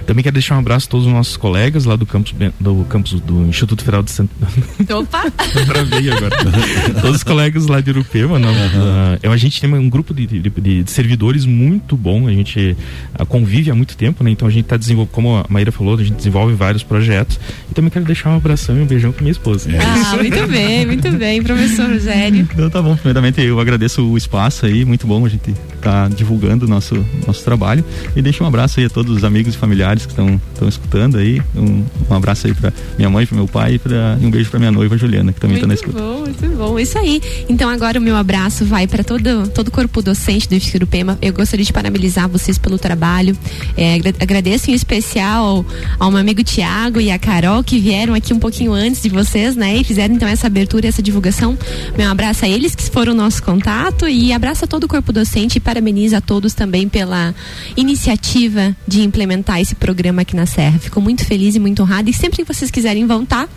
Também 0.06 0.22
quero 0.22 0.34
deixar 0.34 0.54
um 0.56 0.60
abraço 0.60 0.86
a 0.86 0.90
todos 0.90 1.06
os 1.06 1.12
nossos 1.12 1.36
colegas 1.36 1.84
lá 1.84 1.96
do 1.96 2.06
campus, 2.06 2.32
do 2.60 2.84
campus 2.88 3.20
do 3.20 3.42
Instituto 3.46 3.80
Federal 3.82 4.02
de 4.02 4.10
Santa 4.10 4.32
Opa! 4.96 5.30
Travei 5.66 6.10
agora. 6.10 6.36
Todos 7.00 7.16
os 7.16 7.22
colegas 7.24 7.66
lá 7.66 7.80
de 7.80 7.90
Urupema, 7.90 8.38
não, 8.38 8.50
ah, 8.50 9.18
eu- 9.22 9.32
a 9.32 9.36
gente 9.36 9.60
tem 9.60 9.72
um 9.72 9.88
grupo 9.90 10.14
de, 10.14 10.26
de- 10.26 10.40
de- 10.40 10.82
de 10.82 10.90
servidores 10.90 11.44
muito 11.44 11.96
bom, 11.96 12.28
a 12.28 12.32
gente 12.32 12.76
ah, 13.14 13.24
convive 13.26 13.70
há 13.70 13.74
muito 13.74 13.96
tempo, 13.96 14.22
né? 14.22 14.30
Então 14.30 14.46
a 14.46 14.50
gente 14.50 14.64
está 14.64 14.76
desenvolvendo, 14.76 15.12
como 15.12 15.36
a 15.36 15.46
Maíra 15.48 15.72
falou, 15.72 15.94
a 15.98 16.02
gente 16.02 16.14
desenvolve 16.16 16.54
vários 16.54 16.82
projetos. 16.82 17.38
E 17.70 17.74
também 17.74 17.90
quero 17.90 18.04
deixar 18.04 18.30
um 18.30 18.36
abração 18.36 18.76
e 18.76 18.80
um 18.82 18.86
beijão 18.86 19.12
com 19.12 19.20
minha 19.22 19.32
esposa. 19.32 19.68
Ah, 19.80 20.16
muito 20.16 20.46
bem, 20.46 20.86
muito 20.86 21.10
bem, 21.12 21.42
professor 21.42 21.88
Rogério. 21.90 22.48
Então 22.52 22.70
tá 22.70 22.80
bom, 22.80 22.94
primeiramente 22.96 23.40
eu 23.40 23.58
agradeço 23.60 24.02
o 24.02 24.16
espaço 24.16 24.66
aí, 24.66 24.84
muito 24.84 25.06
bom 25.06 25.24
a 25.26 25.28
gente 25.28 25.52
estar 25.74 26.08
divulgando 26.10 26.64
o 26.66 26.68
nosso, 26.68 27.04
nosso 27.26 27.42
trabalho. 27.44 27.84
E 28.14 28.22
deixo 28.22 28.44
um 28.44 28.46
abraço 28.46 28.78
aí 28.80 28.86
a 28.86 28.90
todos 28.90 29.16
os 29.16 29.24
amigos 29.24 29.54
e 29.54 29.58
familiares 29.58 29.95
que 30.04 30.12
estão 30.12 30.68
escutando 30.68 31.16
aí. 31.16 31.40
Um, 31.54 31.84
um 32.10 32.14
abraço 32.14 32.46
aí 32.46 32.54
para 32.54 32.72
minha 32.96 33.08
mãe, 33.08 33.24
para 33.24 33.36
meu 33.36 33.48
pai 33.48 33.74
e, 33.74 33.78
pra, 33.78 34.18
e 34.20 34.26
um 34.26 34.30
beijo 34.30 34.50
para 34.50 34.58
minha 34.58 34.72
noiva 34.72 34.96
Juliana, 34.98 35.32
que 35.32 35.40
também 35.40 35.56
está 35.56 35.66
na 35.66 35.74
escuta. 35.74 36.00
Muito 36.00 36.40
bom, 36.40 36.46
muito 36.46 36.56
bom. 36.56 36.78
Isso 36.78 36.98
aí. 36.98 37.22
Então 37.48 37.68
agora 37.70 37.98
o 37.98 38.02
meu 38.02 38.16
abraço 38.16 38.64
vai 38.64 38.86
para 38.86 39.04
todo, 39.04 39.48
todo 39.48 39.68
o 39.68 39.70
corpo 39.70 40.02
docente 40.02 40.48
do 40.48 40.54
Instituto 40.54 40.86
Pema. 40.86 41.18
Eu 41.22 41.32
gostaria 41.32 41.64
de 41.64 41.72
parabenizar 41.72 42.28
vocês 42.28 42.58
pelo 42.58 42.78
trabalho. 42.78 43.36
É, 43.76 43.94
agradeço 44.20 44.70
em 44.70 44.74
especial 44.74 45.64
ao 45.98 46.10
meu 46.10 46.20
amigo 46.20 46.42
Tiago 46.42 47.00
e 47.00 47.10
a 47.10 47.18
Carol 47.18 47.62
que 47.62 47.78
vieram 47.78 48.14
aqui 48.14 48.32
um 48.32 48.38
pouquinho 48.38 48.72
antes 48.72 49.02
de 49.02 49.08
vocês, 49.08 49.56
né? 49.56 49.76
E 49.76 49.84
fizeram 49.84 50.14
então 50.14 50.28
essa 50.28 50.46
abertura, 50.46 50.86
essa 50.86 51.02
divulgação. 51.02 51.56
Meu 51.96 52.10
abraço 52.10 52.44
a 52.44 52.48
eles 52.48 52.74
que 52.74 52.82
foram 52.90 53.12
o 53.12 53.16
nosso 53.16 53.42
contato 53.42 54.08
e 54.08 54.32
abraço 54.32 54.64
a 54.64 54.68
todo 54.68 54.84
o 54.84 54.88
corpo 54.88 55.12
docente 55.12 55.58
e 55.58 55.60
parabenizo 55.60 56.16
a 56.16 56.20
todos 56.20 56.54
também 56.54 56.88
pela 56.88 57.34
iniciativa 57.76 58.74
de 58.86 59.02
implementar 59.02 59.60
esse 59.60 59.74
programa 59.86 60.22
aqui 60.22 60.34
na 60.34 60.46
Serra. 60.46 60.80
Fico 60.80 61.00
muito 61.00 61.24
feliz 61.24 61.54
e 61.54 61.60
muito 61.60 61.80
honrada 61.80 62.10
e 62.10 62.12
sempre 62.12 62.44
que 62.44 62.52
vocês 62.52 62.72
quiserem 62.72 63.06
voltar, 63.06 63.48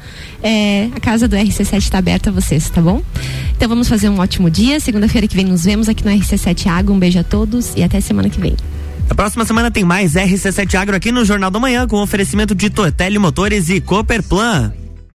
é, 0.43 0.87
a 0.95 0.99
casa 0.99 1.27
do 1.27 1.35
RC7 1.35 1.77
está 1.79 1.97
aberta 1.97 2.29
a 2.29 2.33
vocês, 2.33 2.69
tá 2.69 2.79
bom? 2.79 3.01
Então 3.57 3.67
vamos 3.67 3.89
fazer 3.89 4.09
um 4.09 4.19
ótimo 4.19 4.47
dia. 4.47 4.79
Segunda-feira 4.79 5.27
que 5.27 5.35
vem 5.35 5.45
nos 5.45 5.65
vemos 5.65 5.89
aqui 5.89 6.05
no 6.05 6.11
RC7 6.11 6.67
Água. 6.67 6.95
Um 6.95 6.99
beijo 6.99 7.17
a 7.17 7.23
todos 7.23 7.73
e 7.75 7.81
até 7.81 7.99
semana 7.99 8.29
que 8.29 8.39
vem. 8.39 8.55
A 9.09 9.15
próxima 9.15 9.43
semana 9.43 9.71
tem 9.71 9.83
mais 9.83 10.13
RC7 10.13 10.75
Agro 10.75 10.95
aqui 10.95 11.11
no 11.11 11.25
Jornal 11.25 11.49
da 11.49 11.59
Manhã 11.59 11.87
com 11.87 11.99
oferecimento 11.99 12.53
de 12.53 12.69
Tortelli 12.69 13.17
Motores 13.17 13.67
e 13.69 13.81
Cooperplan. 13.81 14.71